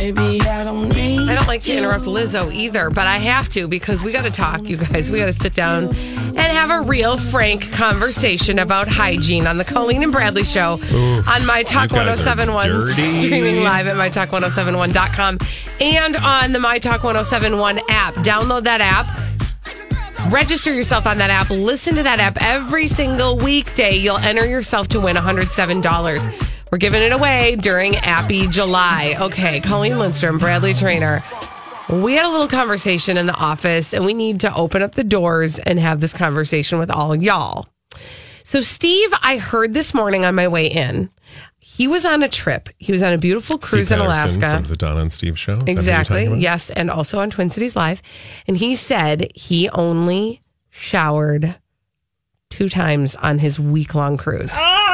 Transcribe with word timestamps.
Baby, 0.00 0.40
I 0.40 0.64
don't 0.64 0.88
need 0.88 1.28
I 1.28 1.34
don't 1.34 1.46
like 1.46 1.60
to 1.64 1.76
interrupt 1.76 2.06
Lizzo 2.06 2.50
either, 2.50 2.88
but 2.88 3.06
I 3.06 3.18
have 3.18 3.50
to 3.50 3.68
because 3.68 4.02
we 4.02 4.12
got 4.12 4.24
to 4.24 4.30
talk, 4.30 4.62
you 4.66 4.78
guys. 4.78 5.10
We 5.10 5.18
got 5.18 5.26
to 5.26 5.34
sit 5.34 5.54
down 5.54 5.88
and 5.94 6.38
have 6.38 6.70
a 6.70 6.80
real, 6.80 7.18
frank 7.18 7.70
conversation 7.72 8.58
about 8.60 8.88
hygiene 8.88 9.46
on 9.46 9.58
the 9.58 9.64
Colleen 9.64 10.02
and 10.02 10.10
Bradley 10.10 10.44
Show 10.44 10.80
on 11.28 11.44
My 11.44 11.62
Talk 11.64 11.90
you 11.90 11.98
guys 11.98 12.26
are 12.26 12.30
1071, 12.30 12.68
dirty. 12.68 12.92
streaming 12.92 13.62
live 13.62 13.86
at 13.88 13.96
MyTalk1071.com 13.96 15.38
and 15.82 16.16
on 16.16 16.52
the 16.52 16.60
My 16.60 16.78
Talk 16.78 17.04
1071 17.04 17.80
app. 17.90 18.14
Download 18.14 18.62
that 18.62 18.80
app. 18.80 19.06
Register 20.32 20.72
yourself 20.72 21.06
on 21.06 21.18
that 21.18 21.28
app. 21.28 21.50
Listen 21.50 21.94
to 21.96 22.02
that 22.04 22.20
app 22.20 22.38
every 22.40 22.88
single 22.88 23.36
weekday. 23.36 23.96
You'll 23.96 24.16
enter 24.16 24.46
yourself 24.46 24.88
to 24.88 25.00
win 25.00 25.16
$107. 25.16 26.49
We're 26.70 26.78
giving 26.78 27.02
it 27.02 27.12
away 27.12 27.56
during 27.56 27.96
Appy 27.96 28.46
July. 28.46 29.16
Okay, 29.18 29.60
Colleen 29.60 29.98
Lindstrom, 29.98 30.38
Bradley 30.38 30.72
Traynor. 30.72 31.24
We 31.88 32.14
had 32.14 32.26
a 32.26 32.28
little 32.28 32.46
conversation 32.46 33.16
in 33.16 33.26
the 33.26 33.34
office, 33.34 33.92
and 33.92 34.04
we 34.04 34.14
need 34.14 34.40
to 34.40 34.54
open 34.54 34.80
up 34.80 34.94
the 34.94 35.02
doors 35.02 35.58
and 35.58 35.80
have 35.80 36.00
this 36.00 36.12
conversation 36.12 36.78
with 36.78 36.88
all 36.88 37.16
y'all. 37.16 37.66
So, 38.44 38.60
Steve, 38.60 39.12
I 39.20 39.38
heard 39.38 39.74
this 39.74 39.92
morning 39.92 40.24
on 40.24 40.36
my 40.36 40.46
way 40.46 40.68
in, 40.68 41.10
he 41.58 41.88
was 41.88 42.06
on 42.06 42.22
a 42.22 42.28
trip. 42.28 42.68
He 42.78 42.92
was 42.92 43.02
on 43.02 43.14
a 43.14 43.18
beautiful 43.18 43.58
cruise 43.58 43.88
Steve 43.88 43.98
in 43.98 44.06
Patterson 44.06 44.40
Alaska. 44.40 44.62
from 44.62 44.68
the 44.70 44.76
Don 44.76 44.98
and 44.98 45.12
Steve 45.12 45.36
show. 45.36 45.54
Is 45.54 45.58
that 45.58 45.66
who 45.66 45.72
you're 45.72 45.78
Exactly. 45.78 46.40
Yes. 46.40 46.70
And 46.70 46.88
also 46.88 47.18
on 47.18 47.30
Twin 47.30 47.50
Cities 47.50 47.74
Live. 47.74 48.00
And 48.46 48.56
he 48.56 48.76
said 48.76 49.32
he 49.34 49.68
only 49.70 50.42
showered 50.68 51.56
two 52.50 52.68
times 52.68 53.16
on 53.16 53.40
his 53.40 53.58
week 53.58 53.94
long 53.94 54.16
cruise. 54.16 54.52
Oh 54.54 54.89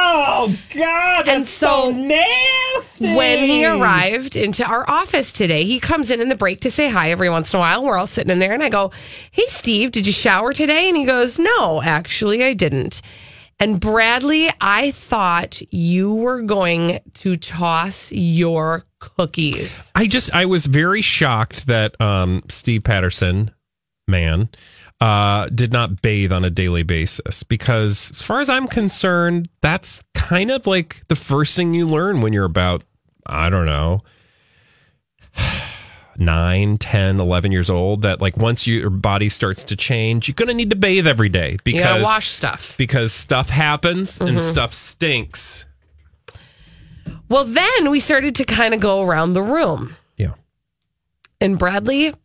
God! 0.73 1.27
And 1.27 1.47
so, 1.47 1.91
nasty. 1.91 3.15
when 3.15 3.39
he 3.39 3.65
arrived 3.65 4.35
into 4.35 4.65
our 4.65 4.89
office 4.89 5.31
today, 5.31 5.63
he 5.63 5.79
comes 5.79 6.11
in 6.11 6.21
in 6.21 6.29
the 6.29 6.35
break 6.35 6.61
to 6.61 6.71
say 6.71 6.89
hi 6.89 7.11
every 7.11 7.29
once 7.29 7.53
in 7.53 7.57
a 7.57 7.59
while. 7.59 7.83
We're 7.83 7.97
all 7.97 8.07
sitting 8.07 8.31
in 8.31 8.39
there, 8.39 8.53
and 8.53 8.63
I 8.63 8.69
go, 8.69 8.91
Hey, 9.31 9.45
Steve, 9.47 9.91
did 9.91 10.05
you 10.05 10.13
shower 10.13 10.53
today? 10.53 10.87
And 10.87 10.97
he 10.97 11.05
goes, 11.05 11.39
No, 11.39 11.81
actually, 11.81 12.43
I 12.43 12.53
didn't. 12.53 13.01
And 13.59 13.79
Bradley, 13.79 14.51
I 14.61 14.91
thought 14.91 15.59
you 15.71 16.13
were 16.13 16.43
going 16.43 16.99
to 17.15 17.35
toss 17.35 18.11
your 18.11 18.85
cookies. 18.99 19.91
I 19.95 20.05
just 20.07 20.31
I 20.33 20.45
was 20.45 20.67
very 20.67 21.01
shocked 21.01 21.65
that 21.65 21.99
um, 21.99 22.43
Steve 22.49 22.83
Patterson, 22.83 23.51
man, 24.07 24.49
uh, 24.99 25.47
did 25.49 25.71
not 25.71 26.01
bathe 26.01 26.31
on 26.31 26.43
a 26.43 26.49
daily 26.49 26.83
basis 26.83 27.43
because, 27.43 28.11
as 28.11 28.21
far 28.21 28.39
as 28.39 28.49
I'm 28.49 28.67
concerned, 28.67 29.47
that's 29.61 30.03
kind 30.15 30.49
of 30.51 30.65
like 30.65 31.03
the 31.07 31.15
first 31.15 31.55
thing 31.55 31.73
you 31.73 31.87
learn 31.87 32.21
when 32.21 32.33
you're 32.33 32.45
about 32.45 32.83
I 33.25 33.49
don't 33.49 33.65
know. 33.65 34.01
9 36.19 36.79
10 36.79 37.19
11 37.19 37.51
years 37.51 37.69
old 37.69 38.01
that 38.01 38.19
like 38.19 38.35
once 38.37 38.65
your 38.65 38.89
body 38.89 39.29
starts 39.29 39.63
to 39.65 39.75
change 39.75 40.27
you're 40.27 40.33
going 40.33 40.47
to 40.47 40.53
need 40.55 40.71
to 40.71 40.75
bathe 40.75 41.05
every 41.05 41.29
day 41.29 41.57
because 41.63 42.03
wash 42.03 42.27
stuff. 42.27 42.75
because 42.75 43.13
stuff 43.13 43.49
happens 43.51 44.17
Mm-hmm. 44.17 44.29
and 44.29 44.41
stuff 44.41 44.73
stinks 44.73 45.65
Well, 47.29 47.43
then 47.43 47.91
we 47.91 47.99
started 47.99 48.33
to 48.35 48.45
kind 48.45 48.73
of 48.73 48.79
go 48.79 49.03
around 49.03 49.33
the 49.33 49.43
room. 49.43 49.95
yeah 50.17 50.33
And 51.39 51.59
Bradley, 51.59 52.15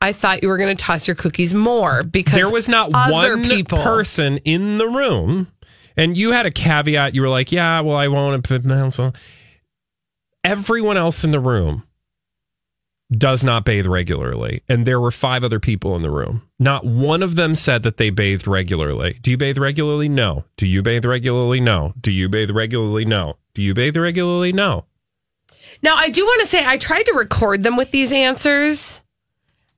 I 0.00 0.12
thought 0.12 0.42
you 0.42 0.48
were 0.48 0.56
going 0.56 0.74
to 0.74 0.82
toss 0.82 1.06
your 1.06 1.14
cookies 1.14 1.54
more 1.54 2.02
because 2.02 2.34
there 2.34 2.50
was 2.50 2.68
not 2.68 2.92
one 2.92 3.44
people. 3.44 3.78
person 3.82 4.38
in 4.38 4.78
the 4.78 4.88
room 4.88 5.48
and 5.96 6.16
you 6.16 6.32
had 6.32 6.46
a 6.46 6.50
caveat. 6.50 7.14
You 7.14 7.22
were 7.22 7.28
like 7.28 7.52
yeah 7.52 7.80
well 7.80 7.96
i 7.96 8.08
won't 8.08 8.46
everyone 10.42 10.96
else 10.96 11.22
in 11.22 11.32
the 11.32 11.40
room 11.40 11.82
does 13.12 13.44
not 13.44 13.64
bathe 13.64 13.86
regularly 13.86 14.62
and 14.68 14.86
there 14.86 15.00
were 15.00 15.10
five 15.10 15.42
other 15.42 15.60
people 15.60 15.96
in 15.96 16.02
the 16.02 16.10
room. 16.10 16.42
Not 16.58 16.84
one 16.84 17.22
of 17.22 17.36
them 17.36 17.54
said 17.54 17.82
that 17.82 17.96
they 17.96 18.10
bathed 18.10 18.46
regularly. 18.46 19.18
Do 19.20 19.30
you 19.32 19.36
bathe 19.36 19.58
regularly? 19.58 20.08
No. 20.08 20.44
Do 20.56 20.66
you 20.66 20.82
bathe 20.82 21.04
regularly? 21.04 21.60
No. 21.60 21.92
Do 22.00 22.12
you 22.12 22.28
bathe 22.28 22.50
regularly? 22.50 23.04
No. 23.04 23.36
Do 23.54 23.62
you 23.62 23.74
bathe 23.74 23.96
regularly? 23.96 24.52
No. 24.52 24.84
Now, 25.82 25.96
I 25.96 26.10
do 26.10 26.24
want 26.24 26.40
to 26.42 26.46
say 26.46 26.64
I 26.64 26.76
tried 26.76 27.04
to 27.04 27.14
record 27.14 27.62
them 27.62 27.76
with 27.76 27.90
these 27.90 28.12
answers, 28.12 29.02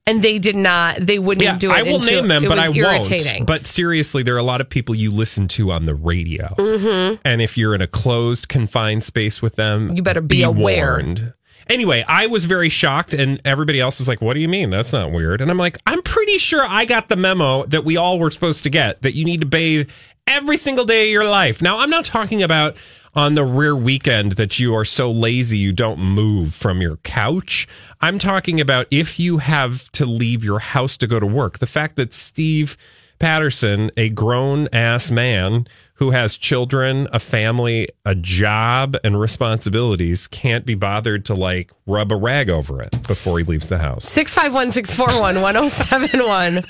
and 0.07 0.23
they 0.23 0.39
did 0.39 0.57
not. 0.57 0.97
They 0.97 1.19
wouldn't 1.19 1.45
yeah, 1.45 1.57
do 1.59 1.71
it. 1.71 1.75
I 1.75 1.83
will 1.83 2.01
name 2.01 2.29
them, 2.29 2.45
but 2.45 2.59
I 2.59 2.73
irritating. 2.73 3.35
won't. 3.35 3.47
But 3.47 3.67
seriously, 3.67 4.23
there 4.23 4.35
are 4.35 4.39
a 4.39 4.43
lot 4.43 4.61
of 4.61 4.69
people 4.69 4.95
you 4.95 5.11
listen 5.11 5.49
to 5.49 5.71
on 5.71 5.87
the 5.87 5.95
radio, 5.95 6.55
Mm-hmm. 6.59 7.21
and 7.25 7.41
if 7.43 7.57
you're 7.57 7.75
in 7.75 7.81
a 7.83 7.87
closed, 7.87 8.49
confined 8.49 9.05
space 9.05 9.41
with 9.43 9.57
them, 9.57 9.95
You 9.95 10.03
better 10.03 10.21
be 10.21 10.43
aware. 10.43 10.93
warned. 10.95 11.35
Anyway, 11.69 12.05
I 12.09 12.27
was 12.27 12.45
very 12.47 12.69
shocked, 12.69 13.15
and 13.15 13.41
everybody 13.45 13.79
else 13.81 14.01
was 14.01 14.09
like, 14.09 14.21
"What 14.21 14.35
do 14.35 14.41
you 14.41 14.49
mean? 14.49 14.71
That's 14.71 14.93
not 14.93 15.13
weird." 15.13 15.41
And 15.41 15.49
I'm 15.51 15.59
like, 15.59 15.79
"I'm 15.87 16.03
pretty 16.03 16.39
sure 16.39 16.65
I 16.67 16.85
got 16.85 17.09
the 17.09 17.15
memo 17.17 17.65
that 17.67 17.85
we 17.85 17.97
all 17.97 18.19
were 18.19 18.33
supposed 18.33 18.65
to 18.65 18.71
get 18.71 19.03
that 19.03 19.15
you 19.15 19.25
need 19.25 19.41
to 19.43 19.47
bathe 19.47 19.89
every 20.27 20.57
single 20.57 20.85
day 20.85 21.07
of 21.07 21.13
your 21.13 21.25
life." 21.25 21.63
Now, 21.63 21.79
I'm 21.79 21.89
not 21.89 22.05
talking 22.05 22.43
about 22.43 22.77
on 23.15 23.35
the 23.35 23.45
rare 23.45 23.77
weekend 23.77 24.33
that 24.33 24.59
you 24.59 24.75
are 24.75 24.85
so 24.85 25.11
lazy 25.11 25.59
you 25.59 25.73
don't 25.73 25.99
move 25.99 26.55
from 26.55 26.81
your 26.81 26.97
couch. 26.99 27.69
I'm 28.01 28.19
talking 28.19 28.61
about 28.61 28.87
if 28.91 29.21
you 29.21 29.39
have 29.39 29.91
to 29.93 30.07
leave 30.07 30.43
your 30.43 30.61
house 30.61 30.97
to 30.99 31.07
go 31.07 31.21
to 31.21 31.27
work. 31.27 31.59
The 31.59 31.67
fact 31.67 31.97
that 31.97 32.13
Steve 32.13 32.77
Patterson, 33.19 33.91
a 33.97 34.09
grown 34.09 34.69
ass 34.73 35.11
man 35.11 35.67
who 35.95 36.11
has 36.11 36.37
children, 36.37 37.07
a 37.13 37.21
family, 37.21 37.87
a 38.05 38.17
job, 38.17 38.97
and 39.05 39.21
responsibilities, 39.21 40.27
can't 40.27 40.67
be 40.67 40.75
bothered 40.75 41.25
to 41.27 41.35
like 41.35 41.71
rub 41.87 42.11
a 42.11 42.17
rag 42.17 42.51
over 42.51 42.83
it 42.83 42.91
before 43.07 43.39
he 43.39 43.45
leaves 43.45 43.69
the 43.69 43.79
house. 43.79 44.07
Six 44.07 44.35
five 44.35 44.53
one 44.53 44.73
six 44.73 44.93
four 44.93 45.07
one 45.21 45.41
one 45.41 45.55
zero 45.55 45.69
seven 45.69 46.27
one. 46.27 46.65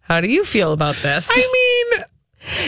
How 0.00 0.20
do 0.20 0.28
you 0.28 0.44
feel 0.44 0.72
about 0.72 0.96
this? 0.96 1.28
I 1.30 1.92
mean, 1.92 2.04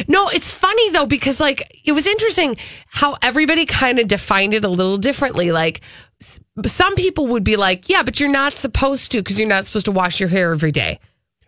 No, 0.09 0.28
it's 0.28 0.50
funny 0.50 0.91
though 0.91 1.06
because 1.06 1.41
like 1.41 1.81
it 1.84 1.92
was 1.92 2.06
interesting 2.06 2.56
how 2.88 3.16
everybody 3.22 3.66
kind 3.66 3.98
of 3.98 4.09
defined 4.09 4.54
it 4.54 4.64
a 4.64 4.69
little 4.69 4.97
differently. 4.98 5.53
Like 5.53 5.81
some 6.64 6.94
people 6.94 7.26
would 7.28 7.44
be 7.44 7.56
like, 7.56 7.88
"Yeah, 7.88 8.03
but 8.03 8.19
you're 8.19 8.31
not 8.31 8.53
supposed 8.54 9.12
to 9.12 9.19
because 9.19 9.38
you're 9.38 9.48
not 9.48 9.66
supposed 9.66 9.84
to 9.87 9.92
wash 9.92 10.20
your 10.20 10.28
hair 10.28 10.53
every 10.53 10.72
day." 10.72 10.98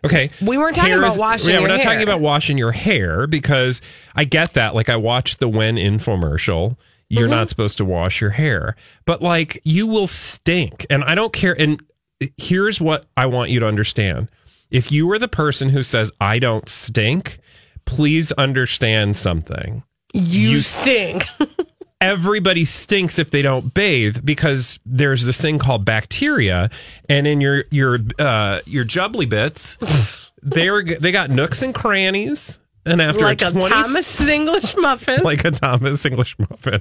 Okay. 0.05 0.29
We 0.41 0.57
weren't 0.57 0.75
talking 0.75 0.91
Hair 0.91 0.99
about 0.99 1.13
is- 1.13 1.17
washing 1.17 1.49
Yeah, 1.49 1.53
your 1.55 1.61
we're 1.63 1.67
not 1.67 1.81
hair. 1.81 1.91
talking 1.91 2.03
about 2.03 2.21
washing 2.21 2.57
your 2.57 2.71
hair 2.71 3.27
because 3.27 3.81
I 4.15 4.23
get 4.23 4.53
that. 4.53 4.73
Like 4.73 4.87
I 4.89 4.95
watched 4.95 5.39
the 5.39 5.49
WEN 5.49 5.75
infomercial. 5.75 6.77
You're 7.09 7.23
Mm-hmm. 7.23 7.31
not 7.31 7.49
supposed 7.49 7.77
to 7.79 7.85
wash 7.85 8.21
your 8.21 8.29
hair, 8.29 8.75
but 9.05 9.21
like 9.21 9.59
you 9.65 9.87
will 9.87 10.07
stink. 10.07 10.85
And 10.91 11.03
I 11.03 11.15
don't 11.15 11.33
care. 11.33 11.59
And 11.59 11.81
here's 12.37 12.79
what 12.79 13.07
I 13.17 13.25
want 13.25 13.49
you 13.49 13.59
to 13.61 13.65
understand. 13.67 14.29
If 14.71 14.91
you 14.91 15.09
are 15.11 15.17
the 15.19 15.27
person 15.27 15.69
who 15.69 15.81
says, 15.81 16.11
I 16.21 16.37
don't 16.37 16.69
stink, 16.69 17.39
please 17.89 18.31
understand 18.33 19.15
something. 19.15 19.83
You, 20.13 20.49
You- 20.51 20.59
stink. 20.61 21.25
everybody 22.01 22.63
stinks 22.63 23.19
if 23.19 23.29
they 23.29 23.41
don't 23.41 23.73
bathe 23.73 24.23
because 24.23 24.79
there's 24.85 25.25
this 25.25 25.41
thing 25.41 25.59
called 25.59 25.83
bacteria 25.83 26.69
and 27.09 27.27
in 27.27 27.41
your 27.41 27.65
your 27.71 27.97
uh 28.17 28.61
your 28.65 28.85
jubbly 28.85 29.27
bits 29.27 29.77
they're 30.41 30.81
they 30.81 31.11
got 31.11 31.29
nooks 31.29 31.61
and 31.61 31.75
crannies 31.75 32.57
and 32.85 33.01
after 33.01 33.19
like 33.25 33.41
a 33.41 33.51
20 33.51 33.67
Thomas 33.67 34.21
English 34.21 34.77
muffin. 34.77 35.23
like 35.23 35.43
a 35.43 35.51
Thomas 35.51 36.05
English 36.05 36.39
muffin 36.39 36.79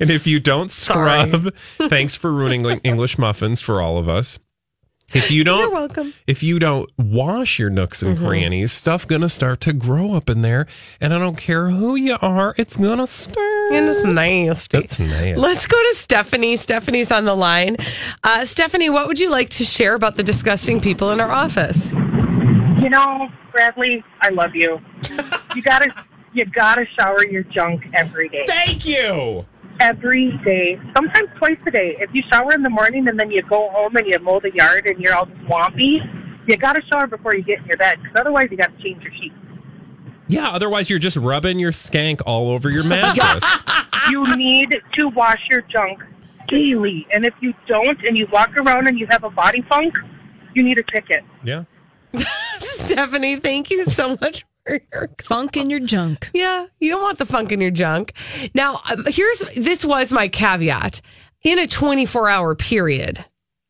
and 0.00 0.10
if 0.10 0.26
you 0.26 0.40
don't 0.40 0.70
scrub 0.70 1.52
thanks 1.54 2.14
for 2.14 2.32
ruining 2.32 2.64
English 2.78 3.18
muffins 3.18 3.60
for 3.60 3.82
all 3.82 3.98
of 3.98 4.08
us 4.08 4.38
If 5.14 5.30
you 5.30 5.44
don't, 5.44 5.60
You're 5.60 5.70
welcome. 5.70 6.08
Mm-hmm. 6.08 6.18
If 6.26 6.42
you 6.42 6.58
don't 6.58 6.90
wash 6.98 7.58
your 7.58 7.70
nooks 7.70 8.02
and 8.02 8.18
crannies, 8.18 8.72
stuff 8.72 9.06
gonna 9.06 9.28
start 9.28 9.60
to 9.62 9.72
grow 9.72 10.14
up 10.14 10.28
in 10.28 10.42
there, 10.42 10.66
and 11.00 11.14
I 11.14 11.18
don't 11.18 11.38
care 11.38 11.70
who 11.70 11.94
you 11.94 12.16
are, 12.20 12.54
it's 12.58 12.76
gonna 12.76 13.06
stink. 13.06 13.38
And 13.72 13.88
it's 13.88 14.02
nasty. 14.02 14.80
That's 14.80 14.98
nasty. 14.98 15.36
Let's 15.36 15.66
go 15.66 15.76
to 15.80 15.94
Stephanie. 15.94 16.56
Stephanie's 16.56 17.12
on 17.12 17.24
the 17.24 17.34
line. 17.34 17.76
Uh, 18.24 18.44
Stephanie, 18.44 18.90
what 18.90 19.06
would 19.06 19.20
you 19.20 19.30
like 19.30 19.48
to 19.50 19.64
share 19.64 19.94
about 19.94 20.16
the 20.16 20.22
disgusting 20.24 20.80
people 20.80 21.10
in 21.10 21.20
our 21.20 21.30
office? 21.30 21.94
You 21.94 22.90
know, 22.90 23.28
Bradley, 23.52 24.04
I 24.20 24.30
love 24.30 24.54
you. 24.54 24.80
you 25.54 25.62
gotta, 25.62 25.88
you 26.32 26.44
gotta 26.46 26.84
shower 26.98 27.24
your 27.24 27.42
junk 27.44 27.84
every 27.94 28.28
day. 28.28 28.44
Thank 28.46 28.84
you. 28.84 29.46
Every 29.80 30.32
day, 30.44 30.80
sometimes 30.94 31.28
twice 31.38 31.58
a 31.66 31.70
day. 31.70 31.96
If 32.00 32.10
you 32.14 32.22
shower 32.32 32.52
in 32.54 32.62
the 32.62 32.70
morning 32.70 33.08
and 33.08 33.18
then 33.18 33.30
you 33.30 33.42
go 33.42 33.68
home 33.70 33.94
and 33.96 34.06
you 34.06 34.18
mow 34.20 34.40
the 34.40 34.50
yard 34.54 34.86
and 34.86 34.98
you're 34.98 35.14
all 35.14 35.28
swampy, 35.46 36.00
you 36.46 36.56
gotta 36.56 36.80
shower 36.90 37.06
before 37.06 37.34
you 37.34 37.42
get 37.42 37.58
in 37.60 37.66
your 37.66 37.76
bed 37.76 37.98
because 38.02 38.18
otherwise 38.20 38.48
you 38.50 38.56
gotta 38.56 38.72
change 38.82 39.02
your 39.02 39.12
sheets. 39.12 39.34
Yeah, 40.28 40.48
otherwise 40.50 40.88
you're 40.90 40.98
just 40.98 41.16
rubbing 41.16 41.58
your 41.58 41.72
skank 41.72 42.20
all 42.26 42.50
over 42.50 42.70
your 42.70 42.84
mattress. 42.84 43.44
You 44.08 44.36
need 44.36 44.72
to 44.94 45.08
wash 45.08 45.40
your 45.50 45.62
junk 45.62 46.00
daily, 46.48 47.04
and 47.12 47.26
if 47.26 47.34
you 47.40 47.52
don't, 47.66 47.98
and 48.06 48.16
you 48.16 48.28
walk 48.32 48.56
around 48.56 48.86
and 48.86 48.96
you 48.96 49.06
have 49.10 49.24
a 49.24 49.30
body 49.30 49.62
funk, 49.68 49.92
you 50.54 50.62
need 50.62 50.78
a 50.78 50.84
ticket. 50.84 51.24
yeah. 51.42 51.64
Stephanie, 52.60 53.34
thank 53.36 53.68
you 53.70 53.84
so 53.84 54.16
much 54.20 54.42
for 54.42 54.46
your 54.68 55.08
Funk 55.22 55.56
in 55.56 55.70
your 55.70 55.80
junk. 55.80 56.30
Yeah, 56.34 56.66
you 56.80 56.90
don't 56.90 57.02
want 57.02 57.18
the 57.18 57.26
funk 57.26 57.52
in 57.52 57.60
your 57.60 57.70
junk. 57.70 58.12
Now, 58.54 58.80
um, 58.90 59.04
here's 59.08 59.40
this 59.56 59.84
was 59.84 60.12
my 60.12 60.28
caveat. 60.28 61.00
In 61.42 61.58
a 61.58 61.66
24 61.66 62.28
hour 62.28 62.54
period, 62.54 63.24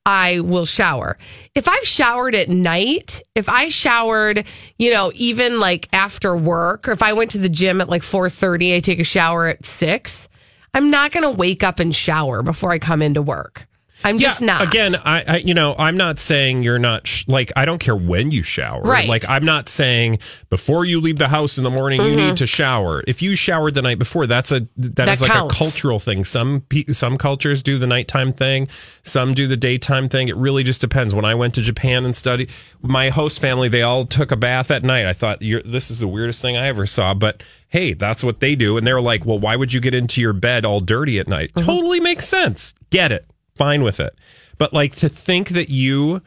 I 0.06 0.40
will 0.40 0.64
shower. 0.64 1.18
If 1.54 1.68
I've 1.68 1.84
showered 1.84 2.34
at 2.34 2.48
night, 2.48 3.20
if 3.34 3.48
I 3.48 3.68
showered, 3.68 4.44
you 4.78 4.92
know, 4.92 5.10
even 5.14 5.58
like 5.60 5.88
after 5.92 6.36
work, 6.36 6.88
or 6.88 6.92
if 6.92 7.02
I 7.02 7.12
went 7.12 7.32
to 7.32 7.38
the 7.38 7.48
gym 7.48 7.80
at 7.80 7.88
like 7.88 8.02
4:30, 8.02 8.76
I 8.76 8.80
take 8.80 9.00
a 9.00 9.04
shower 9.04 9.48
at 9.48 9.66
6, 9.66 10.28
I'm 10.74 10.90
not 10.90 11.10
going 11.10 11.24
to 11.24 11.30
wake 11.30 11.64
up 11.64 11.80
and 11.80 11.94
shower 11.94 12.42
before 12.42 12.70
I 12.70 12.78
come 12.78 13.02
into 13.02 13.20
work. 13.20 13.66
I'm 14.06 14.18
just 14.18 14.40
yeah, 14.40 14.46
not. 14.46 14.62
Again, 14.62 14.94
I, 15.04 15.24
I, 15.26 15.36
you 15.38 15.54
know, 15.54 15.74
I'm 15.78 15.96
not 15.96 16.18
saying 16.18 16.62
you're 16.62 16.78
not 16.78 17.06
sh- 17.06 17.24
like 17.26 17.52
I 17.56 17.64
don't 17.64 17.78
care 17.78 17.96
when 17.96 18.30
you 18.30 18.42
shower. 18.42 18.82
Right. 18.82 19.08
Like 19.08 19.28
I'm 19.28 19.44
not 19.44 19.68
saying 19.68 20.20
before 20.48 20.84
you 20.84 21.00
leave 21.00 21.18
the 21.18 21.28
house 21.28 21.58
in 21.58 21.64
the 21.64 21.70
morning 21.70 22.00
you 22.00 22.10
need 22.10 22.18
mm-hmm. 22.18 22.34
to 22.36 22.46
shower. 22.46 23.02
If 23.06 23.20
you 23.22 23.34
showered 23.36 23.74
the 23.74 23.82
night 23.82 23.98
before, 23.98 24.26
that's 24.26 24.52
a 24.52 24.60
that 24.76 24.96
That 24.96 25.08
is 25.08 25.22
like 25.22 25.32
counts. 25.32 25.54
a 25.54 25.58
cultural 25.58 25.98
thing. 25.98 26.24
Some 26.24 26.64
some 26.92 27.18
cultures 27.18 27.62
do 27.62 27.78
the 27.78 27.86
nighttime 27.86 28.32
thing, 28.32 28.68
some 29.02 29.34
do 29.34 29.48
the 29.48 29.56
daytime 29.56 30.08
thing. 30.08 30.28
It 30.28 30.36
really 30.36 30.62
just 30.62 30.80
depends. 30.80 31.14
When 31.14 31.24
I 31.24 31.34
went 31.34 31.54
to 31.54 31.62
Japan 31.62 32.04
and 32.04 32.14
studied, 32.14 32.50
my 32.82 33.08
host 33.08 33.40
family 33.40 33.68
they 33.68 33.82
all 33.82 34.04
took 34.06 34.30
a 34.30 34.36
bath 34.36 34.70
at 34.70 34.84
night. 34.84 35.06
I 35.06 35.12
thought 35.12 35.42
you're, 35.42 35.62
this 35.62 35.90
is 35.90 36.00
the 36.00 36.08
weirdest 36.08 36.40
thing 36.40 36.56
I 36.56 36.68
ever 36.68 36.86
saw, 36.86 37.12
but 37.14 37.42
hey, 37.68 37.92
that's 37.92 38.22
what 38.22 38.40
they 38.40 38.54
do. 38.54 38.76
And 38.76 38.86
they're 38.86 39.00
like, 39.00 39.26
well, 39.26 39.38
why 39.38 39.56
would 39.56 39.72
you 39.72 39.80
get 39.80 39.94
into 39.94 40.20
your 40.20 40.32
bed 40.32 40.64
all 40.64 40.80
dirty 40.80 41.18
at 41.18 41.28
night? 41.28 41.52
Mm-hmm. 41.54 41.66
Totally 41.66 42.00
makes 42.00 42.26
sense. 42.28 42.74
Get 42.90 43.12
it. 43.12 43.26
Fine 43.56 43.82
with 43.82 44.00
it. 44.00 44.14
But 44.58 44.72
like 44.72 44.94
to 44.96 45.08
think 45.08 45.50
that 45.50 45.70
you 45.70 46.22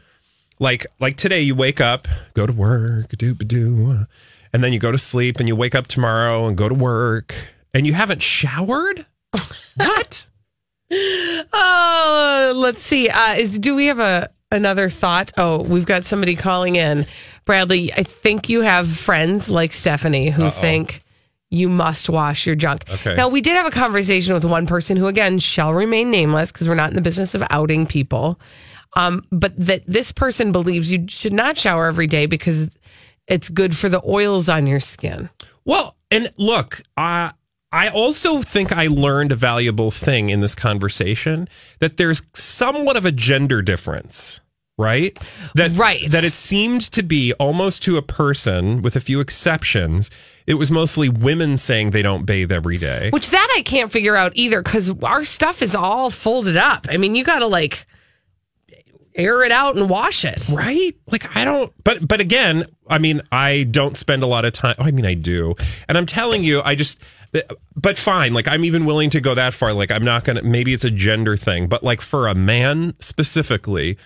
like 0.60 0.86
like 1.00 1.16
today 1.16 1.42
you 1.42 1.56
wake 1.56 1.80
up, 1.80 2.08
go 2.34 2.46
to 2.46 2.54
work, 2.54 3.10
do 3.18 3.34
do, 3.34 4.06
and 4.52 4.64
then 4.64 4.74
you 4.74 4.80
go 4.80 4.92
to 4.92 4.98
sleep 4.98 5.40
and 5.40 5.48
you 5.48 5.56
wake 5.56 5.76
up 5.76 5.88
tomorrow 5.88 6.48
and 6.48 6.58
go 6.58 6.68
to 6.68 6.76
work 6.76 7.36
and 7.74 7.88
you 7.88 7.94
haven't 7.94 8.22
showered? 8.22 9.06
what? 9.76 10.28
Oh, 10.92 12.54
let's 12.56 12.82
see. 12.82 13.10
Uh, 13.10 13.36
is 13.36 13.60
do 13.60 13.76
we 13.76 13.88
have 13.88 14.00
a 14.00 14.30
another 14.52 14.90
thought? 14.90 15.32
Oh, 15.38 15.62
we've 15.62 15.86
got 15.86 16.06
somebody 16.06 16.36
calling 16.36 16.76
in. 16.76 17.06
Bradley, 17.46 17.94
I 17.94 18.04
think 18.04 18.50
you 18.50 18.62
have 18.62 18.90
friends 18.90 19.50
like 19.50 19.72
Stephanie 19.74 20.30
who 20.30 20.50
think 20.50 21.04
you 21.52 21.70
must 21.70 22.10
wash 22.10 22.46
your 22.46 22.56
junk. 22.56 22.86
Okay. 22.90 23.16
Now, 23.16 23.28
we 23.28 23.42
did 23.42 23.56
have 23.56 23.66
a 23.66 23.72
conversation 23.72 24.34
with 24.34 24.46
one 24.46 24.68
person 24.68 24.98
who, 24.98 25.08
again, 25.08 25.40
shall 25.40 25.74
remain 25.74 26.12
nameless 26.12 26.52
because 26.52 26.68
we're 26.68 26.76
not 26.76 26.90
in 26.90 26.96
the 26.96 27.02
business 27.02 27.34
of 27.36 27.44
outing 27.50 27.86
people. 27.86 28.40
Um, 28.96 29.24
but 29.32 29.54
that 29.58 29.84
this 29.86 30.12
person 30.12 30.52
believes 30.52 30.92
you 30.92 31.06
should 31.08 31.34
not 31.34 31.58
shower 31.58 31.88
every 31.88 32.08
day 32.08 32.26
because 32.26 32.70
it's 33.28 33.50
good 33.50 33.78
for 33.78 33.88
the 33.88 34.02
oils 34.06 34.50
on 34.50 34.66
your 34.66 34.80
skin. 34.80 35.30
Well, 35.64 35.96
and 36.10 36.32
look, 36.38 36.82
I 36.98 37.34
I 37.72 37.90
also 37.90 38.42
think 38.42 38.72
I 38.72 38.88
learned 38.88 39.32
a 39.32 39.36
valuable 39.36 39.92
thing 39.92 40.32
in 40.32 40.40
this 40.40 40.56
conversation 40.56 41.48
that 41.80 41.98
there's 41.98 42.24
somewhat 42.34 42.98
of 42.98 43.06
a 43.06 43.12
gender 43.12 43.62
difference, 43.62 44.42
right? 44.80 45.20
That 45.56 45.72
Right. 45.74 46.10
that 46.10 46.24
it 46.24 46.34
seemed 46.34 46.82
to 46.94 47.04
be 47.04 47.34
almost 47.34 47.84
to 47.84 47.98
a 47.98 48.02
person 48.02 48.82
with 48.82 48.96
a 48.96 49.00
few 49.02 49.20
exceptions. 49.20 50.10
It 50.48 50.54
was 50.56 50.72
mostly 50.72 51.10
women 51.10 51.58
saying 51.58 51.92
they 51.92 52.02
don't 52.02 52.26
bathe 52.26 52.52
every 52.52 52.78
day. 52.78 53.10
Which 53.12 53.30
that 53.30 53.54
I 53.56 53.62
can't 53.62 53.92
figure 53.92 54.16
out 54.16 54.32
either 54.36 54.64
because 54.64 54.90
our 55.04 55.26
stuff 55.26 55.62
is 55.62 55.76
all 55.76 56.10
folded 56.10 56.58
up. 56.58 56.88
I 56.90 56.98
mean, 56.98 57.14
you 57.14 57.24
got 57.24 57.40
to 57.40 57.48
like 57.48 57.86
air 59.16 59.44
it 59.44 59.52
out 59.52 59.76
and 59.76 59.90
wash 59.90 60.24
it. 60.24 60.48
Right? 60.50 60.96
Like 61.12 61.36
I 61.36 61.44
don't 61.44 61.74
but 61.84 62.08
but 62.08 62.22
again, 62.22 62.66
I 62.90 63.00
mean, 63.00 63.22
I 63.32 63.68
don't 63.70 63.98
spend 63.98 64.24
a 64.24 64.28
lot 64.28 64.46
of 64.46 64.54
time 64.54 64.76
I 64.80 64.92
mean 64.92 65.06
I 65.06 65.14
do. 65.14 65.56
And 65.90 65.98
I'm 65.98 66.06
telling 66.06 66.44
you, 66.44 66.62
I 66.64 66.76
just 66.76 67.02
but 67.76 67.98
fine, 67.98 68.34
like 68.34 68.48
I'm 68.48 68.64
even 68.64 68.86
willing 68.86 69.10
to 69.12 69.20
go 69.20 69.36
that 69.36 69.54
far. 69.54 69.74
Like 69.74 69.92
I'm 69.92 70.06
not 70.06 70.24
gonna 70.24 70.42
maybe 70.44 70.74
it's 70.74 70.86
a 70.86 70.90
gender 70.92 71.36
thing, 71.36 71.68
but 71.68 71.84
like 71.84 72.00
for 72.02 72.28
a 72.28 72.34
man 72.34 72.94
specifically, 73.00 73.98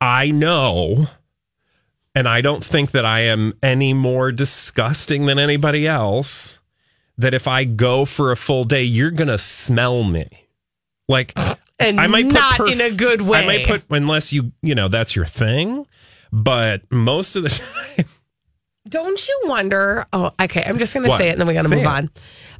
I 0.00 0.30
know 0.30 1.08
and 2.14 2.26
I 2.26 2.40
don't 2.40 2.64
think 2.64 2.92
that 2.92 3.04
I 3.04 3.20
am 3.20 3.52
any 3.62 3.92
more 3.92 4.32
disgusting 4.32 5.26
than 5.26 5.38
anybody 5.38 5.86
else. 5.86 6.58
That 7.18 7.34
if 7.34 7.46
I 7.46 7.64
go 7.64 8.04
for 8.04 8.32
a 8.32 8.36
full 8.36 8.64
day, 8.64 8.82
you're 8.82 9.10
gonna 9.10 9.38
smell 9.38 10.02
me. 10.02 10.26
Like 11.08 11.34
And 11.78 12.00
I 12.00 12.06
might 12.06 12.24
put 12.24 12.34
not 12.34 12.54
perf- 12.58 12.72
in 12.72 12.80
a 12.80 12.90
good 12.94 13.20
way. 13.20 13.38
I 13.38 13.46
might 13.46 13.66
put 13.66 13.84
unless 13.90 14.32
you 14.32 14.52
you 14.62 14.74
know 14.74 14.88
that's 14.88 15.14
your 15.14 15.26
thing, 15.26 15.86
but 16.32 16.90
most 16.90 17.36
of 17.36 17.42
the 17.42 17.50
time, 17.96 18.06
Don't 18.88 19.28
you 19.28 19.40
wonder? 19.44 20.06
Oh, 20.12 20.30
okay. 20.40 20.62
I'm 20.64 20.78
just 20.78 20.94
going 20.94 21.04
to 21.04 21.16
say 21.16 21.28
it 21.28 21.32
and 21.32 21.40
then 21.40 21.48
we 21.48 21.54
got 21.54 21.62
to 21.62 21.68
move 21.68 21.80
it. 21.80 21.86
on. 21.86 22.08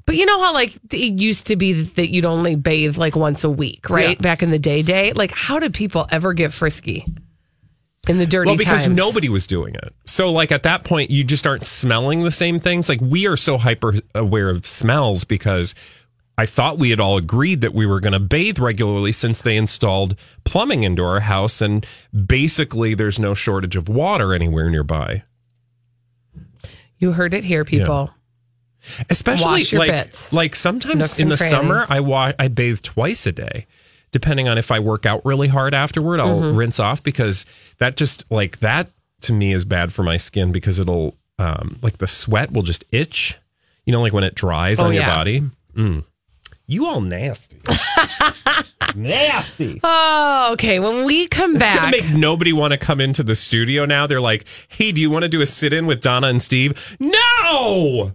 But 0.06 0.16
you 0.16 0.26
know 0.26 0.40
how 0.42 0.52
like 0.52 0.74
it 0.92 1.20
used 1.20 1.46
to 1.46 1.56
be 1.56 1.72
that 1.72 2.10
you'd 2.10 2.24
only 2.24 2.56
bathe 2.56 2.98
like 2.98 3.16
once 3.16 3.42
a 3.44 3.50
week, 3.50 3.88
right? 3.88 4.16
Yeah. 4.18 4.22
Back 4.22 4.42
in 4.42 4.50
the 4.50 4.58
day, 4.58 4.82
day. 4.82 5.12
Like, 5.12 5.30
how 5.30 5.58
did 5.58 5.72
people 5.72 6.06
ever 6.10 6.32
get 6.32 6.52
frisky 6.52 7.06
in 8.08 8.18
the 8.18 8.26
dirty 8.26 8.48
well, 8.50 8.56
because 8.56 8.84
times? 8.84 8.96
nobody 8.96 9.28
was 9.28 9.46
doing 9.46 9.74
it. 9.74 9.94
So 10.04 10.32
like 10.32 10.52
at 10.52 10.62
that 10.64 10.84
point, 10.84 11.10
you 11.10 11.24
just 11.24 11.46
aren't 11.46 11.66
smelling 11.66 12.22
the 12.22 12.30
same 12.30 12.60
things. 12.60 12.88
Like 12.88 13.00
we 13.00 13.26
are 13.26 13.36
so 13.36 13.58
hyper 13.58 13.94
aware 14.14 14.48
of 14.50 14.66
smells 14.66 15.24
because. 15.24 15.74
I 16.38 16.44
thought 16.44 16.76
we 16.76 16.90
had 16.90 17.00
all 17.00 17.16
agreed 17.16 17.62
that 17.62 17.72
we 17.72 17.86
were 17.86 17.98
going 17.98 18.12
to 18.12 18.20
bathe 18.20 18.58
regularly 18.58 19.10
since 19.10 19.40
they 19.40 19.56
installed 19.56 20.18
plumbing 20.44 20.82
into 20.82 21.02
our 21.02 21.20
house, 21.20 21.62
and 21.62 21.86
basically, 22.14 22.92
there's 22.92 23.18
no 23.18 23.32
shortage 23.32 23.74
of 23.74 23.88
water 23.88 24.34
anywhere 24.34 24.68
nearby. 24.68 25.22
You 26.98 27.12
heard 27.12 27.32
it 27.32 27.44
here, 27.44 27.64
people. 27.64 28.10
especially 29.08 29.46
Wash 29.46 29.72
your 29.72 29.78
like 29.78 29.90
bits. 29.90 30.30
like 30.32 30.54
sometimes 30.54 30.96
Nooks 30.96 31.20
in 31.20 31.30
the 31.30 31.38
summer. 31.38 31.86
I 31.88 32.00
wa- 32.00 32.34
I 32.38 32.48
bathe 32.48 32.82
twice 32.82 33.26
a 33.26 33.32
day 33.32 33.66
depending 34.12 34.48
on 34.48 34.56
if 34.58 34.70
I 34.70 34.78
work 34.80 35.06
out 35.06 35.24
really 35.24 35.48
hard 35.48 35.74
afterward 35.74 36.20
I'll 36.20 36.40
Mm-hmm. 36.40 36.56
rinse 36.56 36.80
off 36.80 37.02
because 37.02 37.46
that 37.78 37.96
just 37.96 38.30
like 38.30 38.58
that 38.60 38.88
to 39.22 39.32
me 39.32 39.52
is 39.52 39.64
bad 39.64 39.92
for 39.92 40.02
my 40.02 40.16
skin 40.16 40.52
because 40.52 40.78
it'll 40.78 41.14
um 41.38 41.78
like 41.82 41.98
the 41.98 42.06
sweat 42.06 42.52
will 42.52 42.62
just 42.62 42.84
itch 42.92 43.36
you 43.84 43.92
know 43.92 44.00
like 44.00 44.12
when 44.12 44.24
it 44.24 44.34
dries 44.34 44.80
Oh, 44.80 44.86
on 44.86 44.94
your 44.94 45.04
body 45.04 45.42
mm. 45.74 46.04
you 46.66 46.86
all 46.86 47.00
nasty 47.00 47.58
nasty 48.94 49.80
Oh, 49.82 50.50
okay. 50.52 50.78
When 50.78 51.04
we 51.04 51.26
come 51.28 51.52
it's 51.56 51.60
back, 51.60 51.90
make 51.90 52.08
nobody 52.10 52.52
want 52.52 52.72
to 52.72 52.78
come 52.78 53.00
into 53.00 53.22
the 53.22 53.34
studio 53.34 53.84
now. 53.84 54.06
They're 54.06 54.20
like, 54.20 54.46
"Hey, 54.68 54.92
do 54.92 55.00
you 55.00 55.10
want 55.10 55.24
to 55.24 55.28
do 55.28 55.40
a 55.42 55.46
sit-in 55.46 55.86
with 55.86 56.00
Donna 56.00 56.28
and 56.28 56.40
Steve?" 56.40 56.96
No, 57.00 58.12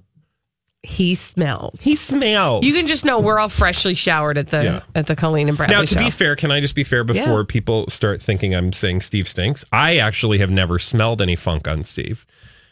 he 0.84 1.14
smells. 1.16 1.80
he 1.80 1.96
smells. 1.96 2.66
You 2.66 2.74
can 2.74 2.88
just 2.88 3.06
know 3.06 3.20
we're 3.20 3.38
all 3.40 3.50
freshly 3.50 3.94
showered 3.94 4.38
at 4.38 4.48
the 4.48 4.64
Yeah. 4.64 4.82
at 4.96 5.06
the 5.08 5.16
Colleen 5.16 5.48
and 5.48 5.56
Bradley 5.58 5.76
show. 5.76 5.80
Now, 5.82 5.86
to 5.86 5.94
show. 5.96 6.00
be 6.06 6.10
fair, 6.10 6.36
can 6.36 6.52
I 6.52 6.60
just 6.60 6.74
be 6.76 6.84
fair 6.84 7.04
before 7.04 7.40
Yeah. 7.42 7.46
people 7.48 7.88
start 7.90 8.22
thinking 8.22 8.56
I'm 8.56 8.74
saying 8.74 9.02
Steve 9.02 9.28
stinks? 9.28 9.64
I 9.72 9.98
actually 9.98 10.40
have 10.40 10.50
never 10.50 10.80
smelled 10.80 11.22
any 11.22 11.36
funk 11.36 11.68
on 11.68 11.84
Steve. 11.84 12.26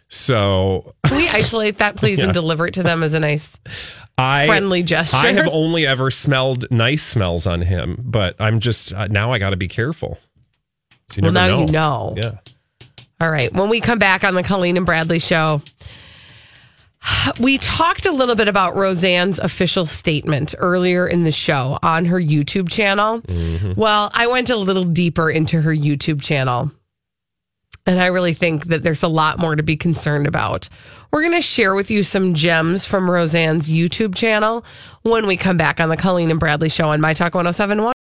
So 0.07 0.95
Can 1.05 1.17
we 1.17 1.29
isolate 1.29 1.77
that, 1.77 1.95
please, 1.95 2.17
and 2.19 2.33
deliver 2.33 2.65
it 2.65 2.73
to 2.75 2.83
them 2.83 3.03
as 3.03 3.13
a 3.13 3.19
nice 3.19 3.59
I 4.17 4.47
friendly 4.47 4.81
gesture? 4.81 5.17
I 5.17 5.33
have 5.33 5.47
only 5.51 5.85
ever 5.85 6.09
smelled 6.09 6.65
nice 6.71 7.03
smells 7.03 7.45
on 7.45 7.61
him, 7.61 8.01
but 8.03 8.35
I'm 8.39 8.59
just 8.59 8.91
uh, 8.91 9.05
now 9.07 9.31
I 9.31 9.37
got 9.37 9.51
to 9.51 9.57
be 9.57 9.67
careful. 9.67 10.17
So 11.11 11.17
you 11.17 11.21
Well, 11.23 11.31
never 11.33 11.51
now 11.51 11.59
you 11.65 11.71
know. 11.71 12.13
Yeah. 12.17 12.31
All 13.21 13.29
right. 13.29 13.53
When 13.53 13.69
we 13.69 13.81
come 13.81 13.99
back 13.99 14.23
on 14.23 14.33
the 14.33 14.41
Colleen 14.43 14.77
and 14.77 14.85
Bradley 14.85 15.19
show, 15.19 15.61
We 17.39 17.57
talked 17.57 18.05
a 18.05 18.11
little 18.11 18.35
bit 18.35 18.47
about 18.47 18.75
Roseanne's 18.75 19.39
official 19.39 19.85
statement 19.85 20.55
earlier 20.57 21.07
in 21.07 21.23
the 21.23 21.31
show 21.31 21.77
on 21.81 22.05
her 22.05 22.19
YouTube 22.19 22.69
channel. 22.69 23.21
Mm-hmm. 23.21 23.73
Well, 23.79 24.09
I 24.13 24.27
went 24.27 24.49
a 24.49 24.55
little 24.55 24.83
deeper 24.83 25.29
into 25.29 25.61
her 25.61 25.73
YouTube 25.73 26.21
channel. 26.21 26.71
And 27.85 27.99
I 27.99 28.07
really 28.07 28.33
think 28.33 28.65
that 28.65 28.83
there's 28.83 29.03
a 29.03 29.07
lot 29.07 29.39
more 29.39 29.55
to 29.55 29.63
be 29.63 29.75
concerned 29.77 30.27
about. 30.27 30.69
We're 31.11 31.21
going 31.21 31.33
to 31.33 31.41
share 31.41 31.73
with 31.73 31.89
you 31.89 32.03
some 32.03 32.35
gems 32.35 32.85
from 32.85 33.09
Roseanne's 33.09 33.71
YouTube 33.71 34.15
channel 34.15 34.63
when 35.03 35.25
we 35.25 35.37
come 35.37 35.57
back 35.57 35.79
on 35.79 35.89
the 35.89 35.97
Colleen 35.97 36.29
and 36.29 36.39
Bradley 36.39 36.69
show 36.69 36.89
on 36.89 37.01
My 37.01 37.13
Talk 37.13 37.33
1071. 37.33 37.93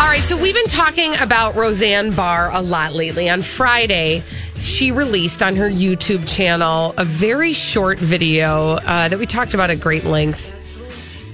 All 0.00 0.06
right, 0.06 0.22
so 0.22 0.40
we've 0.40 0.54
been 0.54 0.66
talking 0.66 1.14
about 1.16 1.56
Roseanne 1.56 2.12
Barr 2.12 2.50
a 2.52 2.60
lot 2.62 2.94
lately. 2.94 3.28
On 3.28 3.42
Friday, 3.42 4.22
she 4.66 4.90
released 4.90 5.42
on 5.42 5.54
her 5.54 5.70
YouTube 5.70 6.28
channel 6.28 6.92
a 6.96 7.04
very 7.04 7.52
short 7.52 7.98
video 7.98 8.72
uh, 8.72 9.08
that 9.08 9.18
we 9.18 9.24
talked 9.24 9.54
about 9.54 9.70
at 9.70 9.80
great 9.80 10.04
length 10.04 10.52